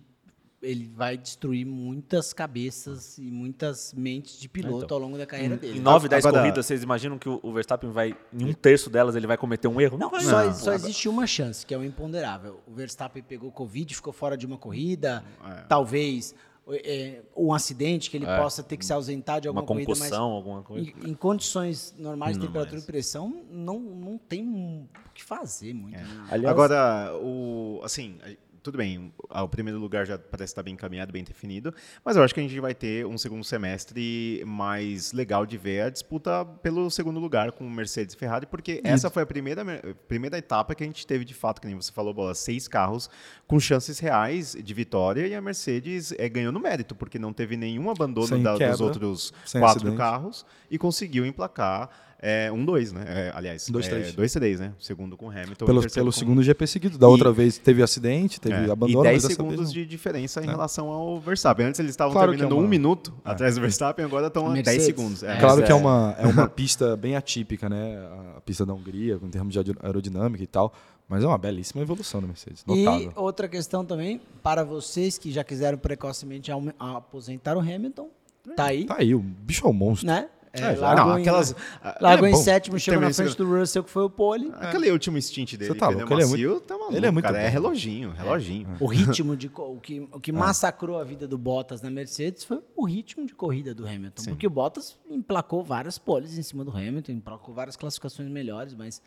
[0.61, 5.57] ele vai destruir muitas cabeças e muitas mentes de piloto ao longo da carreira Em
[5.57, 5.79] dele.
[5.79, 9.27] 9, 10 Agora- corridas, vocês imaginam que o Verstappen vai, em um terço delas, ele
[9.27, 9.97] vai cometer um erro?
[9.97, 10.21] Não, vai.
[10.21, 10.53] Só, não.
[10.53, 12.59] só existe uma chance, que é o imponderável.
[12.67, 15.61] O Verstappen pegou Covid, ficou fora de uma corrida, É.
[15.69, 16.33] talvez
[16.69, 19.99] é, um acidente que ele possa ter que se ausentar de Uma alguma corrida, mas
[19.99, 20.89] concussão, alguma coisa.
[21.01, 25.23] em, em condições normais de Não, temperatura mas- e pressão, não, não tem o que
[25.23, 25.95] fazer muito.
[25.97, 26.05] né?
[26.29, 28.35] Aliás, Agora, o, assim, a-
[28.67, 32.23] tudo bem, a- o primeiro lugar já parece estar bem encaminhado, bem definido, mas eu
[32.23, 36.43] acho que a gente vai ter um segundo semestre mais legal de ver a disputa
[36.61, 39.63] pelo segundo lugar com Mercedes e Ferrari, porque essa foi a primeira,
[40.07, 43.09] primeira etapa que a gente teve de fato, que nem você falou, Bola, seis carros
[43.47, 47.55] com chances reais de vitória e a Mercedes é, ganhou no mérito, porque não teve
[47.55, 49.97] nenhum abandono da- dos quebra, outros sem quatro acidente.
[49.97, 51.89] carros e conseguiu emplacar
[52.19, 53.03] é, um dois, né?
[53.07, 54.13] É, aliás, Dois, é, três.
[54.13, 54.73] dois três, né?
[54.79, 56.97] O segundo com Hamilton, Pelo, pelo com- segundo GP seguido.
[56.97, 59.01] Da E- outra vez teve acidente, teve é, abandono.
[59.01, 61.65] e 10 mas dessa segundos vez de diferença em relação ao Verstappen.
[61.67, 64.45] Antes eles estavam Claro que terminando é uma- um minuto atrás do Verstappen, agora estão
[64.47, 64.85] a 10 Mercedes.
[64.85, 65.23] segundos.
[65.23, 65.75] É, Claro que é é.
[65.75, 67.97] uma, é uma pista bem atípica, né?
[68.35, 70.73] A pista da Hungria, em termos de aero- aerodinâmica e tal.
[71.09, 72.65] Mas é uma belíssima evolução da Mercedes.
[72.65, 73.13] Notável.
[73.15, 78.09] E outra questão também, para vocês que já quiseram precocemente aposentar o Hamilton,
[78.55, 80.07] tá aí, Tá aí, o bicho é um monstro.
[80.07, 80.27] né?
[80.53, 80.81] É, É, já.
[80.81, 81.55] largou Não, em, aquelas-
[82.01, 82.43] largou ele em é bom.
[82.43, 84.51] sétimo, chegou na frente segura- do Russell, que foi o pole.
[84.55, 87.11] Aquele último stint dele, Você tá louco, ele é macio, muito- tá maluco, ele é
[87.11, 88.67] muito cara, é reloginho, reloginho.
[88.79, 90.33] O ritmo de o que, o que É.
[90.33, 94.23] massacrou a vida do Bottas na Mercedes foi o ritmo de corrida do Hamilton.
[94.23, 94.29] Sim.
[94.31, 99.01] Porque o Bottas emplacou várias poles em cima do Hamilton, emplacou várias classificações melhores, mas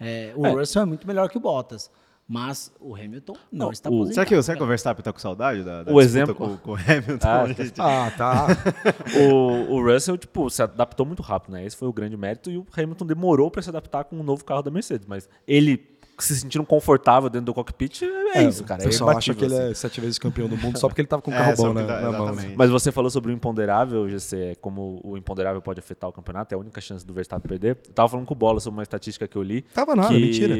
[0.00, 0.50] é, o É.
[0.50, 1.90] Russell é muito melhor que o Bottas.
[2.28, 4.06] Mas o Hamilton não, Não, está o-.
[4.06, 6.56] Será que, o- será que o Verstappen tá com saudade da, da O exemplo- com,
[6.56, 7.18] com o Hamilton?
[7.28, 8.46] Ah, Gente, Ah, tá.
[9.32, 11.64] o, o Russell, tipo, se adaptou muito rápido, né?
[11.64, 12.50] Esse foi o grande mérito.
[12.50, 15.06] E o Hamilton demorou para se adaptar com o novo carro da Mercedes.
[15.06, 15.76] Mas ele
[16.18, 18.02] se sentindo confortável dentro do cockpit,
[18.34, 18.80] é, isso, cara.
[18.80, 19.70] O é pessoal acha imbatível, que ele assim.
[19.70, 21.62] é sete vezes campeão do mundo só porque ele tava com um É, carro só
[21.64, 22.34] bom né, porque na, tá- na mão.
[22.56, 26.54] Mas você falou sobre o imponderável, GC, é como o imponderável pode afetar o campeonato,
[26.54, 27.78] é a única chance do Verstappen perder.
[27.86, 29.62] Eu tava falando com o Bola sobre uma estatística que eu li.
[29.74, 30.20] Tava nada, que...
[30.20, 30.54] mentira.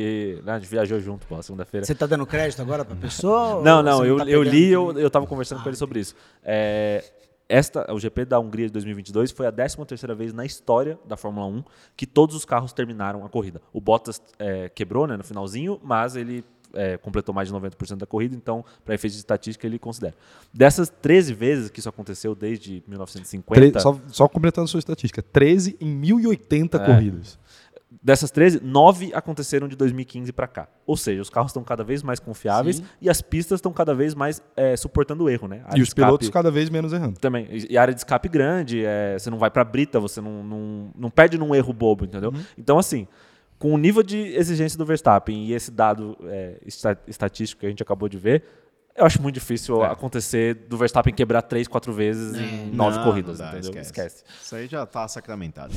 [0.44, 1.86] Não, a gente viajou junto, Bola, segunda-feira.
[1.86, 3.62] Você tá dando crédito agora pra pessoa?
[3.62, 6.00] Não, não, você eu, tá eu li e eu, eu tava conversando com ele sobre
[6.00, 6.14] isso.
[6.44, 7.02] É,
[7.48, 11.46] esta, o GP da Hungria de 2022 foi a 13ª vez na história da Fórmula
[11.46, 11.64] 1
[11.96, 13.60] que todos os carros terminaram a corrida.
[13.72, 16.44] O Bottas é, quebrou né, no finalzinho, mas ele
[16.74, 20.14] é, completou mais de 90% da corrida, então, para efeitos de estatística, ele considera.
[20.52, 23.70] Dessas 13 vezes que isso aconteceu desde 1950...
[23.72, 26.84] Tre- Só, só completando sua estatística, 13 em 1080 É.
[26.86, 27.38] corridas.
[28.02, 30.68] Dessas 13, 9 aconteceram de 2015 para cá.
[30.84, 32.84] Ou seja, os carros estão cada vez mais confiáveis Sim.
[33.00, 35.62] e as pistas estão cada vez mais é, suportando o erro, né?
[35.66, 37.18] A E os escape- pilotos cada vez menos errando.
[37.20, 37.46] Também.
[37.50, 40.90] E e área de escape grande, é, você não vai pra brita, você não, não,
[40.98, 42.30] não perde num erro bobo, entendeu?
[42.34, 42.42] Uhum.
[42.58, 43.06] Então, assim,
[43.56, 47.70] com o nível de exigência do Verstappen e esse dado é, esta- estatístico que a
[47.70, 48.42] gente acabou de ver,
[48.96, 53.38] eu acho muito difícil acontecer do Verstappen quebrar três, quatro vezes em nove Não, corridas,
[53.38, 53.80] não dá, entendeu?
[53.80, 54.24] esquece.
[54.42, 55.72] Isso aí já tá sacramentado.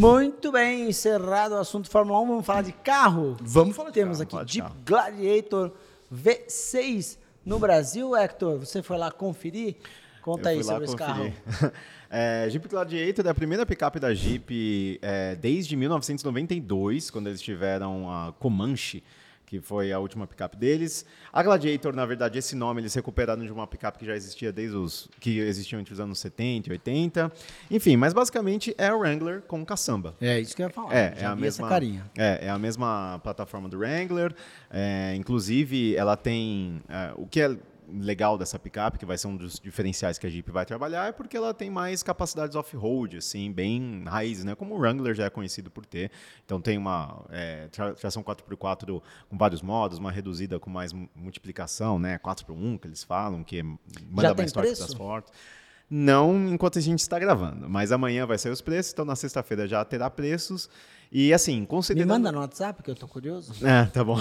[0.00, 3.36] Muito bem, encerrado o assunto Fórmula 1, vamos falar de carro?
[3.38, 4.80] Vamos falar de Temos carro, aqui Jeep carro.
[4.82, 5.72] Gladiator
[6.10, 8.58] V6 no Brasil, Hector.
[8.60, 9.76] Você foi lá conferir?
[10.22, 11.30] Conta Eu aí sobre esse carro.
[11.30, 11.72] conferir.
[12.12, 18.10] É, Jeep Gladiator é a primeira picape da Jeep é, desde 1992, quando eles tiveram
[18.10, 19.04] a Comanche,
[19.50, 21.04] que foi a última picape deles.
[21.32, 24.76] A Gladiator, na verdade, esse nome eles recuperaram de uma picape que já existia desde
[24.76, 27.32] os que existiam entre os anos 70 e 80.
[27.68, 30.14] Enfim, mas basicamente é a Wrangler com caçamba.
[30.20, 30.94] É isso que eu ia falar.
[30.94, 32.08] É, é a mesma carinha.
[32.16, 34.32] É, é a mesma plataforma do Wrangler.
[34.70, 37.56] É, inclusive, ela tem é, o que é
[37.92, 41.12] legal dessa picape, que vai ser um dos diferenciais que a Jeep vai trabalhar, é
[41.12, 44.54] porque ela tem mais capacidades off-road, assim, bem raiz, né?
[44.54, 46.10] Como o Wrangler já é conhecido por ter.
[46.44, 51.08] Então tem uma é, tra- tração 4x4 com vários modos, uma reduzida com mais mu-
[51.14, 52.18] multiplicação, né?
[52.18, 53.78] 4x1 que eles falam, que manda
[54.34, 55.32] mais torque das fortes.
[55.90, 59.66] Não enquanto a gente está gravando, mas amanhã vai ser os preços, então na sexta-feira
[59.66, 60.70] já terá preços.
[61.10, 62.08] E assim, Me considerando.
[62.10, 63.52] manda no WhatsApp que eu tô curioso.
[63.66, 64.16] É, tá bom.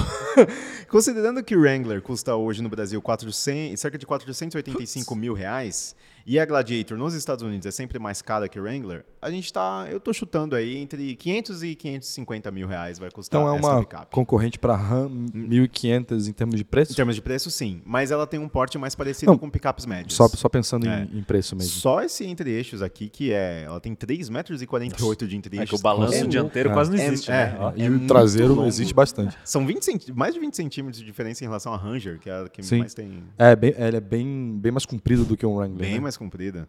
[0.90, 5.96] Considerando que o Wrangler custa hoje no Brasil 400, cerca de 485 mil reais
[6.32, 9.52] e a Gladiator nos Estados Unidos é sempre mais cara que o Wrangler, a gente
[9.52, 13.60] tá, eu tô chutando aí entre 500 e 550 mil reais vai custar Então é
[13.60, 14.12] uma picape.
[14.14, 16.92] concorrente para RAM 1.500 em termos de preço?
[16.92, 19.86] Em termos de preço, sim, mas ela tem um porte mais parecido Não, com picapes
[19.86, 20.14] médias.
[20.14, 21.08] Só, só pensando É.
[21.12, 21.72] em, em preço mesmo.
[21.72, 23.64] Só esse entre-eixos aqui, que é.
[23.64, 25.68] Ela tem 3,48 metros e 48 de entre-eixos.
[25.68, 27.74] É que o balanço É dianteiro quase não É- existe, é, né?
[27.76, 28.68] E é o muito traseiro longo.
[28.68, 29.36] existe bastante.
[29.44, 32.42] São 20 centi- mais de 20 centímetros de diferença em relação à Ranger, que é
[32.44, 32.80] a que Sim.
[32.80, 33.24] mais tem.
[33.38, 35.80] É, bem, ela é bem, bem mais comprido do que um Wrangler.
[35.80, 36.00] Bem né?
[36.00, 36.68] mais comprida.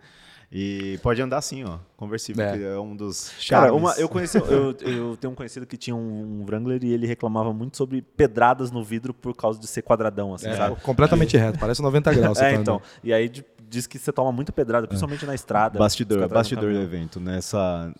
[0.53, 1.79] E pode andar assim, ó.
[1.97, 2.59] Conversível, É.
[2.59, 5.95] que é um dos Cara, uma, eu, conheci, eu, eu tenho um conhecido que tinha
[5.95, 9.83] um, um Wrangler e ele reclamava muito sobre pedradas no vidro por causa de ser
[9.83, 10.81] quadradão, assim, É, sabe?
[10.81, 12.39] completamente reto, parece 90 graus.
[12.39, 12.75] você É, tá então.
[12.77, 12.87] andando.
[13.05, 15.79] E aí de- diz que você toma muita pedrada, principalmente na estrada.
[15.79, 17.21] Bastidor, bastidor do evento.
[17.21, 17.93] Nessa.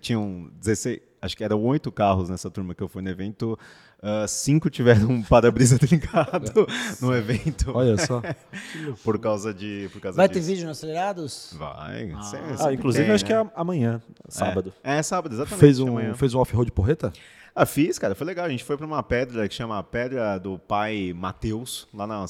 [0.00, 1.00] Tinham 16.
[1.20, 3.58] Acho que eram oito carros nessa turma que eu fui no evento.
[4.02, 6.66] Ah, cinco tiveram um para-brisa trincado
[7.00, 7.72] no evento.
[7.74, 8.22] Olha só.
[9.02, 9.88] por causa de.
[9.92, 10.48] Por causa Vai ter disso.
[10.50, 11.54] vídeo no Acelerados?
[11.58, 12.08] Vai.
[12.22, 13.40] sempre- Ah, sempre inclusive, tem, acho que né?
[13.40, 14.72] é amanhã, sábado.
[14.84, 15.60] É, é sábado, exatamente.
[15.60, 16.12] Fez amanhã.
[16.12, 17.12] um, fez um off-road porreta?
[17.58, 18.44] Ah, fiz, cara, foi legal.
[18.44, 22.26] A gente foi para uma pedra que chama Pedra do Pai Mateus, lá no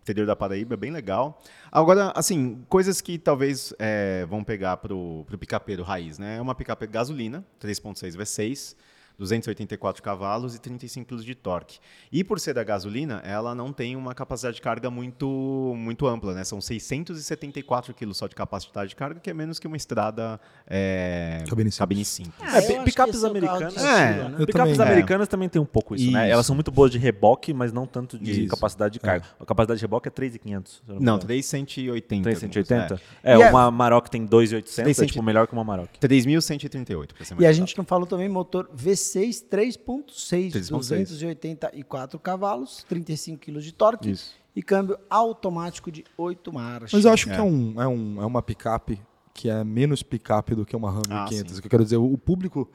[0.00, 1.38] interior da Paraíba, bem legal.
[1.70, 6.38] Agora, assim, coisas que talvez é, vão pegar pro, pro picapeiro raiz, né?
[6.38, 8.74] É uma picape gasolina, 3.6 V6,
[9.18, 11.78] 284 cavalos e 35 kg de torque.
[12.10, 16.34] E por ser da gasolina, ela não tem uma capacidade de carga muito, muito ampla,
[16.34, 16.44] né?
[16.44, 21.44] São 674 kg só de capacidade de carga, que é menos que uma estrada é,
[21.48, 21.78] Cabine simples.
[21.78, 22.34] cabine simples.
[22.40, 24.46] Ah, picapes é carro de americanas- É, né?
[24.46, 24.92] Picapes também.
[24.92, 26.24] americanas também tem um pouco isso, né?
[26.26, 26.32] Isso.
[26.32, 28.48] Elas são muito boas de reboque, mas não tanto de Isso.
[28.50, 29.26] capacidade de carga.
[29.40, 30.72] A capacidade de reboque é 3,500.
[30.72, 31.26] se eu me Não, engano.
[31.26, 32.22] 380.
[32.22, 33.00] 380?
[33.22, 33.32] É.
[33.32, 35.12] É, E é- uma Maroc tem 2,800, é 300.
[35.12, 35.88] tipo melhor que uma Maroc.
[36.00, 41.08] 3.138, pra ser mais E a gente não falou também motor V6 V6 3.6, 3.6.
[41.08, 44.32] 284 cavalos, 35 kg de torque Isso.
[44.54, 46.92] e câmbio automático de 8 marchas.
[46.92, 49.00] Mas eu acho que é, um, é, um, é uma picape
[49.34, 51.52] que é menos picape do que uma Ram Ah, 1500.
[51.52, 51.58] sim.
[51.58, 52.70] O que eu quero dizer, o público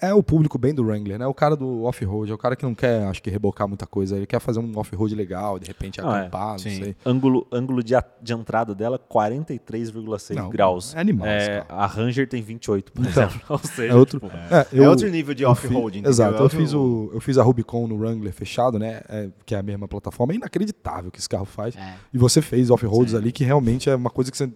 [0.00, 1.26] é o público bem do Wrangler, né?
[1.26, 4.16] O cara do off-road, é o cara que não quer, acho que, rebocar muita coisa.
[4.16, 6.20] Ele quer fazer um off-road legal, de repente Não, é.
[6.20, 6.82] acampar, não, Sim.
[6.82, 6.96] sei.
[7.04, 10.94] Ângulo, ângulo de, a- de entrada dela, 43,6 Não, graus.
[10.94, 13.40] é animal É, a Ranger tem 28, por Então, exemplo.
[13.48, 16.10] Ou seja, É outro, tipo, é, É outro nível de eu off-road, entendeu?
[16.10, 19.02] Exato, É eu outro- fiz, o, eu fiz a Rubicon no Wrangler fechado, né?
[19.08, 20.32] é, que é a mesma plataforma.
[20.32, 21.76] É inacreditável o que esse carro faz.
[21.76, 21.94] É.
[22.12, 24.50] E você fez off-roads ali que realmente é uma coisa que você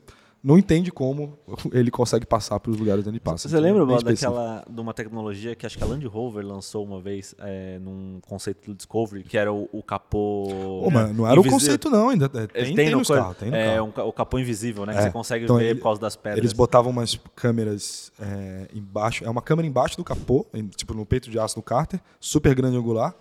[0.47, 1.39] não entende como
[1.73, 3.49] ele consegue passar pelos lugares onde ele passa.
[3.49, 4.31] Você Então, lembra, Bola, específico.
[4.33, 8.21] daquela, de uma tecnologia que acho que a Land Rover lançou uma vez é, num
[8.21, 10.49] conceito do Discovery, que era o, o capô.
[10.85, 12.11] Pô, mas não era o conceito, não.
[12.11, 13.93] Ainda, é, tem, tem, tem no nos coisa- carros, tem no é, carro.
[14.05, 14.93] um o capô invisível, né?
[14.93, 15.03] Que É.
[15.05, 16.39] você consegue Então, ver ele- por causa das pedras.
[16.39, 19.25] Eles botavam umas câmeras é, embaixo.
[19.25, 22.55] É uma câmera embaixo do capô, em- tipo no peito de aço do cárter, super
[22.55, 23.15] grande angular.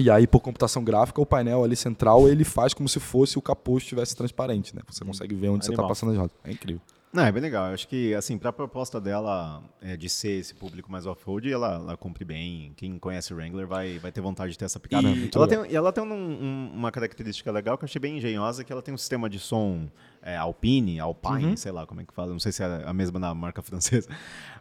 [0.00, 3.42] E aí, por computação gráfica, o painel ali central ele faz como se fosse o
[3.42, 4.82] capô estivesse transparente, né?
[4.88, 5.88] Você consegue ver onde você está Animal.
[5.88, 6.36] passando as rodas.
[6.44, 6.80] É incrível.
[7.12, 7.66] Não, é bem legal.
[7.66, 11.74] Eu acho que, assim, pra proposta dela é, de ser esse público mais off-road, ela,
[11.74, 12.72] ela cumpre bem.
[12.76, 15.04] Quem conhece o Wrangler vai, vai ter vontade de ter essa picape.
[15.04, 15.64] E- ela, legal.
[15.66, 18.80] tem, ela tem um- um- uma característica legal que eu achei bem engenhosa, que ela
[18.80, 19.88] tem um sistema de som
[20.22, 21.56] é, Alpine, Alpine, Uhum.
[21.56, 24.08] sei lá como é que fala, não sei se é a mesma na marca francesa,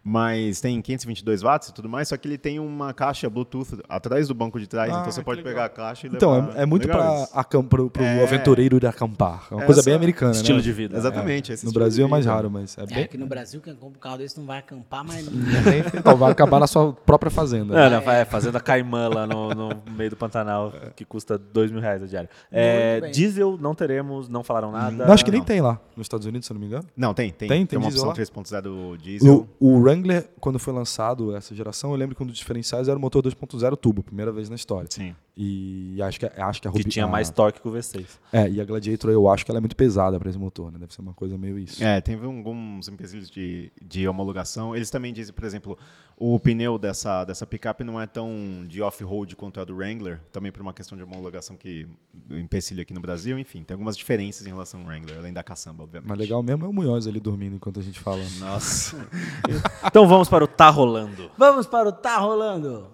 [0.03, 4.27] mas tem 522 watts e tudo mais, só que ele tem uma caixa Bluetooth atrás
[4.27, 5.53] do banco de trás, Ah, então você que pode legal.
[5.53, 6.57] pegar a caixa e Então, levar.
[6.57, 7.27] é, é muito para
[7.89, 8.23] pro É.
[8.23, 9.47] aventureiro ir acampar.
[9.51, 10.63] É uma coisa Essa- bem americana, Estilo né?
[10.63, 10.97] de vida.
[10.97, 11.51] Exatamente.
[11.51, 13.03] esse No Brasil é mais raro, mas é É, bem...
[13.03, 15.33] aqui no Brasil, quem compra um carro desse não vai acampar, mas não.
[15.99, 17.77] Então, vai acabar na sua própria fazenda.
[17.79, 21.81] É, né, é, fazenda Caimã lá no, no meio do Pantanal, que custa dois mil
[21.81, 22.29] reais a.
[22.51, 23.11] É, bem.
[23.11, 25.05] diesel não teremos, não falaram nada.
[25.05, 25.45] Não, acho que nem não.
[25.49, 26.85] Tem lá, nos Estados Unidos, se eu não me engano.
[26.95, 27.49] Não, tem, tem.
[27.49, 27.65] Tem?
[27.65, 28.61] Tem uma diesel opção lá?
[28.61, 29.47] 3.0 diesel.
[29.59, 32.95] O, o Wrangler, quando foi lançado essa geração, eu lembro que um dos diferenciais era
[32.95, 34.87] o motor 2.0 turbo, primeira vez na história.
[34.91, 35.15] Sim.
[35.41, 38.05] E acho que, acho que a Que Rubi- tinha a- mais torque que o V6.
[38.33, 40.77] É, e a Gladiator eu acho que ela é muito pesada para esse motor, né?
[40.77, 41.81] Deve ser uma coisa meio isso.
[41.81, 44.75] É, teve alguns empecilhos de, de homologação.
[44.75, 45.77] Eles também dizem, por exemplo,
[46.17, 50.51] o pneu dessa, dessa picape não é tão de off-road quanto é do Wrangler, também
[50.51, 51.87] por uma questão de homologação que
[52.29, 53.39] empecilho aqui no Brasil.
[53.39, 56.09] Enfim, tem algumas diferenças em relação ao Wrangler, além da caçamba, obviamente.
[56.09, 58.21] Mas legal mesmo é o Munhoz ali dormindo enquanto a gente fala.
[58.39, 58.97] Nossa.
[59.87, 61.31] Então vamos para o Tá Rolando.
[61.37, 62.87] Vamos para o Tá Rolando.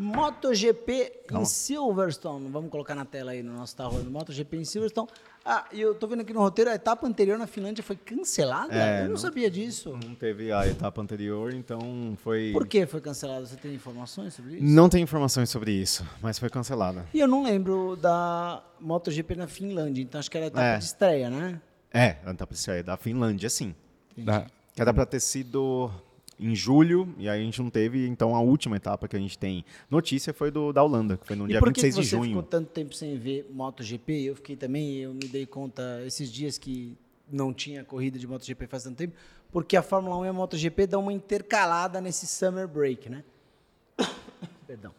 [0.00, 2.48] MotoGP em Silverstone.
[2.50, 4.10] Vamos colocar na tela aí no nosso Tá Rolando.
[4.10, 5.08] MotoGP em Silverstone.
[5.44, 8.74] Ah, e eu tô vendo aqui no roteiro, a etapa anterior na Finlândia foi cancelada?
[8.74, 9.90] É, eu não, não- sabia disso.
[10.04, 12.50] Não teve a etapa anterior, então foi.
[12.52, 13.46] Por que foi cancelada?
[13.46, 14.64] Você tem informações sobre isso?
[14.64, 17.06] Não tem informações sobre isso, mas foi cancelada.
[17.14, 20.78] E eu não lembro da MotoGP na Finlândia, então acho que era a etapa É.
[20.78, 21.60] de estreia, né?
[21.92, 23.74] É, a etapa estreia da Finlândia, sim.
[24.26, 24.44] Ah,
[24.74, 25.90] Que era pra ter sido
[26.40, 29.38] em julho, e aí a gente não teve, então a última etapa que a gente
[29.38, 32.00] tem notícia foi do da Holanda, que foi no E dia por que, 26 que
[32.00, 32.28] de você junho.
[32.28, 34.22] ficou tanto tempo sem ver MotoGP?
[34.24, 36.96] Eu fiquei também, eu me dei conta esses dias que
[37.30, 39.14] não tinha corrida de MotoGP faz tanto tempo,
[39.52, 43.22] porque a Fórmula 1 e a MotoGP dão uma intercalada nesse summer break, né?
[44.66, 44.92] Perdão.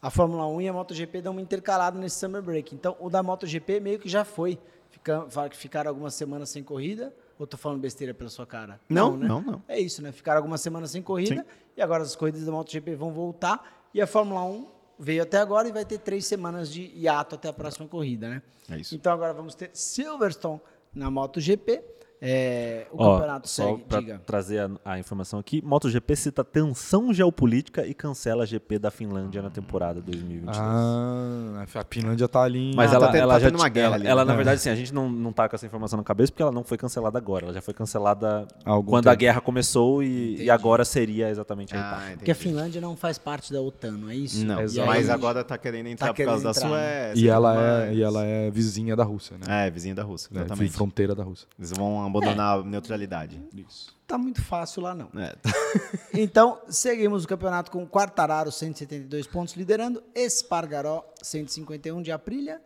[0.00, 2.74] A Fórmula 1 e a MotoGP dão uma intercalada nesse summer break.
[2.74, 4.58] Então, o da MotoGP meio que já foi.
[4.90, 7.14] Fica, que ficaram algumas semanas sem corrida.
[7.42, 8.80] Ou tô falando besteira pela sua cara?
[8.88, 9.26] Não, né?
[9.26, 9.62] não, não.
[9.66, 10.12] É isso, né?
[10.12, 11.56] Ficaram algumas semanas sem corrida Sim.
[11.76, 15.66] e agora as corridas da MotoGP vão voltar e a Fórmula 1 veio até agora
[15.66, 18.42] e vai ter três semanas de hiato até a próxima corrida, né?
[18.70, 18.94] É isso.
[18.94, 20.60] Então agora vamos ter Silverstone
[20.94, 21.82] na MotoGP.
[22.24, 24.22] É, o Ó, campeonato só segue, pra diga.
[24.24, 29.42] trazer a, a informação aqui, MotoGP cita tensão geopolítica e cancela a GP da Finlândia
[29.42, 30.56] na temporada 2022.
[30.56, 32.74] Ah, a Finlândia tá ali em...
[32.76, 34.28] Mas Ah, ela, tá tendo- ela tá já tendo uma guerra ela, ali, ela, né?
[34.28, 34.36] na É.
[34.36, 36.62] verdade, assim, a gente não, não tá com essa informação na cabeça porque ela não
[36.62, 37.46] foi cancelada agora.
[37.46, 38.46] Ela já foi cancelada
[38.86, 39.20] quando a tempo.
[39.20, 41.80] guerra começou e, e agora seria exatamente a.
[41.80, 42.34] Ah, Porque a.
[42.34, 44.44] Finlândia não faz parte da OTAN, não é isso?
[44.44, 46.70] Não, aí- mas agora tá querendo entrar Tá por causa da entrar, né?
[47.08, 47.20] Suécia.
[47.24, 49.66] E ela, tudo é, e ela é vizinha da Rússia, né?
[49.66, 50.72] É, vizinha da Rússia, É, exatamente.
[50.72, 51.46] fronteira da Rússia.
[51.58, 53.40] Eles vão abandonar a neutralidade.
[53.54, 53.94] Isso.
[54.06, 55.08] Tá muito fácil lá, não.
[55.20, 55.34] É.
[56.14, 60.02] Então, seguimos o campeonato com Quartararo, 172 pontos, liderando.
[60.14, 62.60] Espargaró, 151 de Aprilia,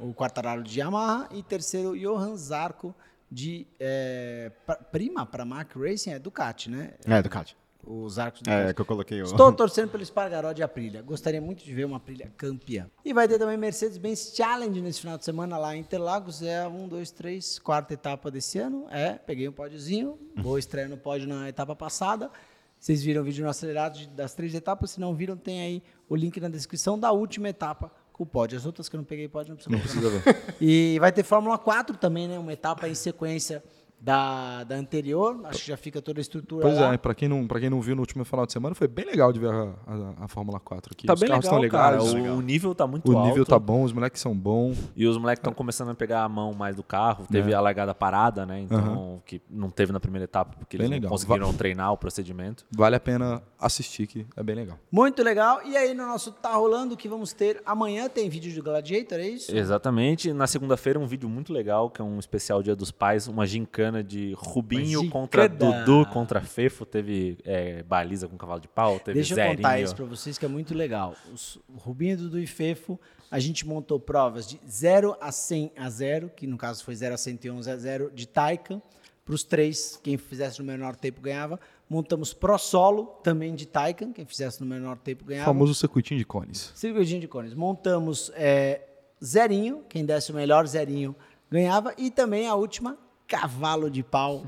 [0.00, 1.28] o Quartararo de Yamaha.
[1.32, 2.94] E terceiro, Johan Zarco,
[3.30, 6.94] de é, pra- prima para Mark Racing, é Ducati, né?
[7.04, 7.56] É, Ducati.
[7.86, 9.24] Os arcos do É, que eu coloquei o...
[9.24, 11.00] Estou torcendo pelo Espargaró de Aprilia.
[11.00, 12.90] Gostaria muito de ver uma Aprilia campeã.
[13.04, 16.42] E vai ter também Mercedes-Benz Challenge nesse final de semana lá em Interlagos.
[16.42, 18.86] É a 1, 2, 3, quarta etapa desse ano.
[18.90, 20.18] É, peguei um pódiozinho.
[20.36, 22.30] Boa estreia no pódio na etapa passada.
[22.78, 24.92] Vocês viram o vídeo no acelerado das três etapas.
[24.92, 28.58] Se não viram, tem aí o link na descrição da última etapa com o pódio.
[28.58, 30.54] As outras que eu não peguei pódio não precisa Não precisa ver.
[30.60, 32.38] E vai ter Fórmula 4 também, né?
[32.38, 33.62] Uma etapa em sequência
[34.00, 35.40] da, da anterior.
[35.44, 36.94] Acho que já fica toda a estrutura Pois lá.
[36.94, 39.04] é, pra quem, não, pra quem não viu no último final de semana, foi bem
[39.04, 41.06] legal de ver a, a, a Fórmula 4 aqui.
[41.06, 42.02] Tá Os bem carros legal, tão cara.
[42.02, 42.12] legais.
[42.30, 43.28] O, o nível tá muito O alto.
[43.28, 44.78] nível tá bom, os moleques são bons.
[44.96, 47.26] E os moleques estão começando a pegar a mão mais do carro.
[47.30, 47.54] Teve É.
[47.54, 48.60] a largada parada, né?
[48.60, 49.20] Então, Aham.
[49.26, 51.10] que não teve na primeira etapa, porque Bem eles não legal.
[51.10, 52.64] conseguiram Va- treinar o procedimento.
[52.70, 54.78] Vale a pena assistir, que é bem legal.
[54.92, 55.60] Muito legal.
[55.64, 59.18] E aí, no nosso Tá Rolando, o que vamos ter amanhã tem vídeo do Gladiator,
[59.18, 59.54] é isso?
[59.56, 60.32] Exatamente.
[60.32, 63.87] Na segunda-feira, um vídeo muito legal, que é um especial Dia dos Pais, uma gincana
[64.02, 65.48] de Rubinho contra.
[65.48, 66.84] Dudu contra Fefo.
[66.86, 69.56] Teve é, baliza com cavalo de pau, teve Deixa eu zerinho.
[69.56, 71.14] contar isso pra vocês que é muito legal.
[71.32, 72.98] Os, o Rubinho, Dudu e Fefo,
[73.30, 77.14] a gente montou provas de 0 a 100 a 0, que no caso foi 0
[77.14, 78.80] a 111 a 0, de Taycan,
[79.24, 81.60] para os três, quem fizesse no menor tempo ganhava.
[81.90, 85.44] Montamos Pro Solo, também de Taycan, quem fizesse no menor tempo O ganhava.
[85.46, 86.72] famoso circuitinho de cones.
[86.74, 87.52] Circuitinho de cones.
[87.52, 88.80] Montamos é,
[89.22, 91.14] zerinho, quem desse o melhor zerinho
[91.50, 91.92] ganhava.
[91.98, 92.96] E também a última,
[93.28, 94.44] cavalo de pau.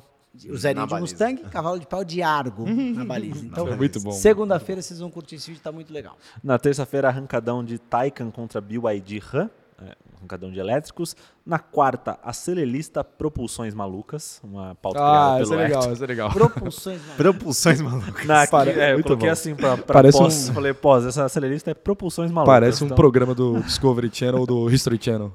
[0.49, 1.01] O zerinho Na de.
[1.01, 2.64] Mustang, cavalo de pau de Argo
[2.95, 3.45] na baliza.
[3.45, 4.12] Então, Foi muito bom.
[4.12, 6.16] segunda-feira vocês vão curtir esse vídeo, tá muito legal.
[6.43, 9.51] Na terça-feira, arrancadão de Taycan contra BYD Ram,
[9.83, 11.16] é, arrancadão de elétricos.
[11.51, 15.92] Na quarta, a Celelista Propulsões Malucas, uma pauta Ah, criada é pelo legal, Hector.
[15.94, 16.30] isso é legal.
[16.30, 17.16] Propulsões, mano.
[17.16, 18.24] Propulsões malucas.
[18.24, 19.32] Na, Pare- é, eu muito coloquei bom.
[19.32, 22.55] assim pra, pra Parece pós, um- falei, pós, essa Celelista é Propulsões Malucas.
[22.55, 25.32] Parece um então- programa do Discovery Channel ou do History Channel.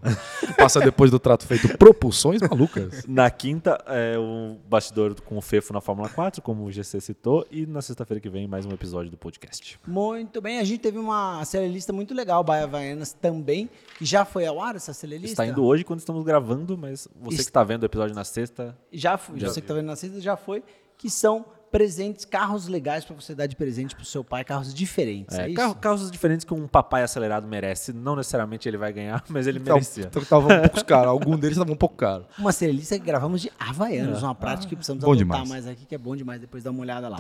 [0.58, 1.78] Passa depois do trato feito.
[1.78, 3.04] Propulsões malucas.
[3.10, 7.46] Na quinta, é o bastidor com o Fefo na Fórmula 4, como o GC citou.
[7.52, 9.78] E na sexta-feira que vem, mais um episódio do podcast.
[9.86, 14.46] Muito bem, a gente teve uma serialista muito legal, Baia Havaianas também, que já foi
[14.46, 15.34] ao ar essa serialista.
[15.44, 18.24] Está indo hoje quando estamos gravando, mas você que Está- está vendo o episódio na
[18.24, 20.64] sexta, Já foi, Já você que tá vendo na sexta já foi,
[20.98, 25.38] que são presentes, carros legais para você dar de presente pro seu pai, carros diferentes,
[25.38, 25.56] é, é, isso?
[25.58, 27.92] carro- carros diferentes que um papai acelerado merece.
[27.92, 30.06] Não necessariamente ele vai ganhar, mas ele Então, merecia.
[30.06, 31.10] então tava um pouco caro.
[31.10, 32.26] Algum deles tava um pouco caro.
[32.40, 35.50] Uma serialista que gravamos de Havaianos, uma prática que precisamos Bom adotar demais.
[35.50, 37.20] mais aqui, que é bom demais, depois dá uma olhada lá.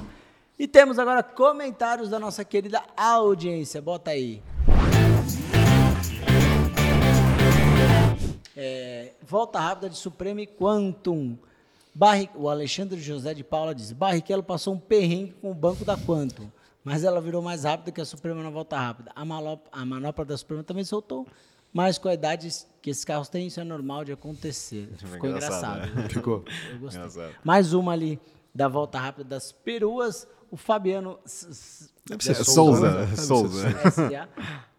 [0.57, 4.41] E temos agora comentários da nossa querida audiência, bota aí.
[8.55, 11.37] É, volta rápida de Supremo e Quantum.
[11.93, 15.97] Barri- o Alexandre José de Paula diz: Barrichello passou um perrengue com o banco da
[15.97, 16.49] Quantum,
[16.83, 19.11] mas ela virou mais rápida que a Suprema na volta rápida.
[19.15, 21.25] A, malo- a manopla da Suprema também soltou,
[21.73, 22.49] mas com a idade
[22.81, 24.89] que esses carros têm, isso é normal de acontecer.
[24.97, 25.95] Ficou engraçado, engraçado.
[26.03, 26.09] né?
[26.09, 26.43] Ficou.
[26.71, 27.01] Eu gostei.
[27.01, 27.35] Engraçado.
[27.43, 28.19] Mais uma ali
[28.53, 30.27] da volta rápida das peruas.
[30.51, 31.17] O Fabiano
[32.05, 32.91] Deve ser Souza.
[32.91, 32.99] né?
[33.05, 34.29] Deve ser Souza.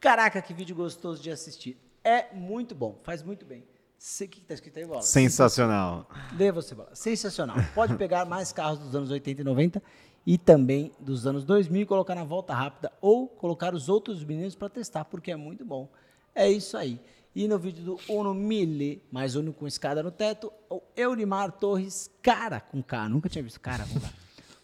[0.00, 1.76] Caraca, que vídeo gostoso de assistir.
[2.06, 3.64] É muito bom, faz muito bem.
[3.98, 5.02] O que está escrito aí, Bola?
[5.02, 6.08] Sensacional.
[6.38, 6.94] Lê você, Bola.
[6.94, 7.56] Sensacional.
[7.74, 9.82] Pode pegar mais carros dos anos 80 e 90
[10.24, 14.54] e também dos anos 2000 e colocar na volta rápida ou colocar os outros meninos
[14.54, 15.88] para testar, porque é muito bom.
[16.32, 17.00] É isso aí.
[17.34, 22.08] E no vídeo do Uno Mille, mais Uno com escada no teto, o Eurimar Torres,
[22.22, 24.08] cara com K, nunca tinha visto cara com K.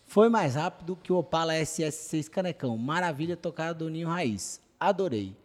[0.06, 2.78] Foi mais rápido que o Opala SS6 Canecão.
[2.78, 4.60] Maravilha tocar do Ninho Raiz.
[4.78, 5.41] Adorei.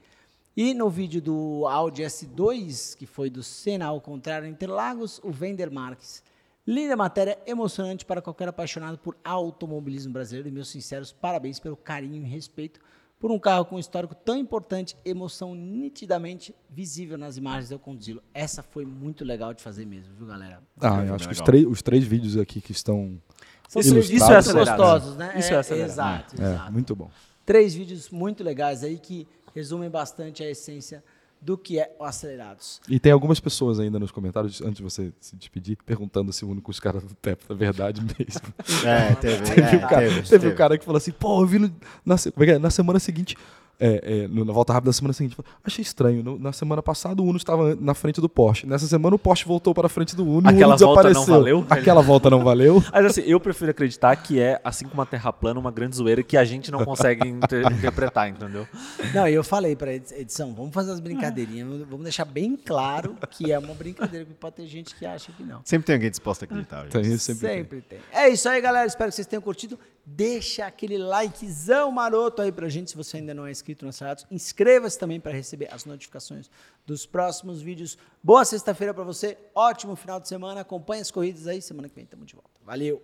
[0.57, 5.69] E no vídeo do Audi S2, que foi do Senna ao contrário Interlagos, o Vender
[5.69, 6.23] Marques.
[6.65, 10.49] Linda matéria, emocionante para qualquer apaixonado por automobilismo brasileiro.
[10.49, 12.79] E meus sinceros parabéns pelo carinho e respeito
[13.19, 18.23] por um carro com um histórico tão importante, emoção nitidamente visível nas imagens eu conduzi-lo.
[18.33, 20.59] Essa foi muito legal de fazer mesmo, viu, galera?
[20.81, 23.21] Ah, eu acho que os três, os três vídeos aqui que estão
[23.69, 25.33] São Isso- isso vídeos é gostosos, né?
[25.37, 25.91] Isso é acelerado.
[25.91, 26.71] Exato, é, exato.
[26.73, 27.11] muito bom.
[27.45, 29.27] Três vídeos muito legais aí que
[29.57, 31.03] resumem bastante a essência
[31.41, 32.81] do que é o Acelerados.
[32.89, 36.61] E tem algumas pessoas ainda nos comentários, antes de você se despedir, perguntando se une
[36.61, 38.53] com os caras do TEP, é verdade mesmo.
[38.85, 39.43] É, teve.
[39.53, 40.47] Teve, é, um cara, teve, teve teve.
[40.49, 42.59] um cara que falou assim, pô, eu vi no- na, é é?
[42.59, 43.35] na semana seguinte,
[43.79, 47.25] é, é, na volta rápida da semana seguinte, achei estranho, no- na semana passada o
[47.25, 50.25] Uno estava na frente do Porsche, nessa semana o Porsche voltou para a frente do
[50.25, 51.35] Uno e Aquela o Uno volta não desapareceu.
[51.35, 51.65] valeu?
[51.69, 52.83] Aquela volta não valeu?
[52.91, 56.23] Mas assim, eu prefiro acreditar que é, assim como a Terra plana, uma grande zoeira
[56.23, 58.67] que a gente não consegue inter- interpretar, entendeu?
[59.13, 63.15] Não, e eu falei pra edi- edição, vamos fazer as brincadeirinhas, vamos deixar bem claro
[63.29, 65.61] que é uma brincadeira, porque pode ter gente que acha que não.
[65.63, 66.83] Sempre tem alguém disposto a acreditar.
[66.83, 66.91] gente.
[66.93, 67.57] Tem, sempre, tem.
[67.57, 67.99] Sempre tem.
[68.11, 68.87] É isso aí, galera.
[68.87, 69.77] Espero que vocês tenham curtido.
[70.09, 74.25] Deixa aquele likezão maroto aí pra gente, se você ainda não é inscrito no Acelerados.
[74.31, 76.49] Inscreva-se também para receber as notificações
[76.85, 77.97] dos próximos vídeos.
[78.23, 79.37] Boa sexta-feira pra você.
[79.53, 80.61] Ótimo final de semana.
[80.61, 81.61] Acompanhe as corridas aí.
[81.61, 82.49] Semana que vem tamo de volta.
[82.65, 83.01] Valeu.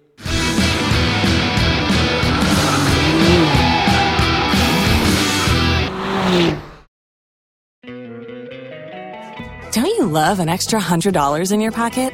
[9.74, 12.14] Don't you love an extra $100 in your pocket?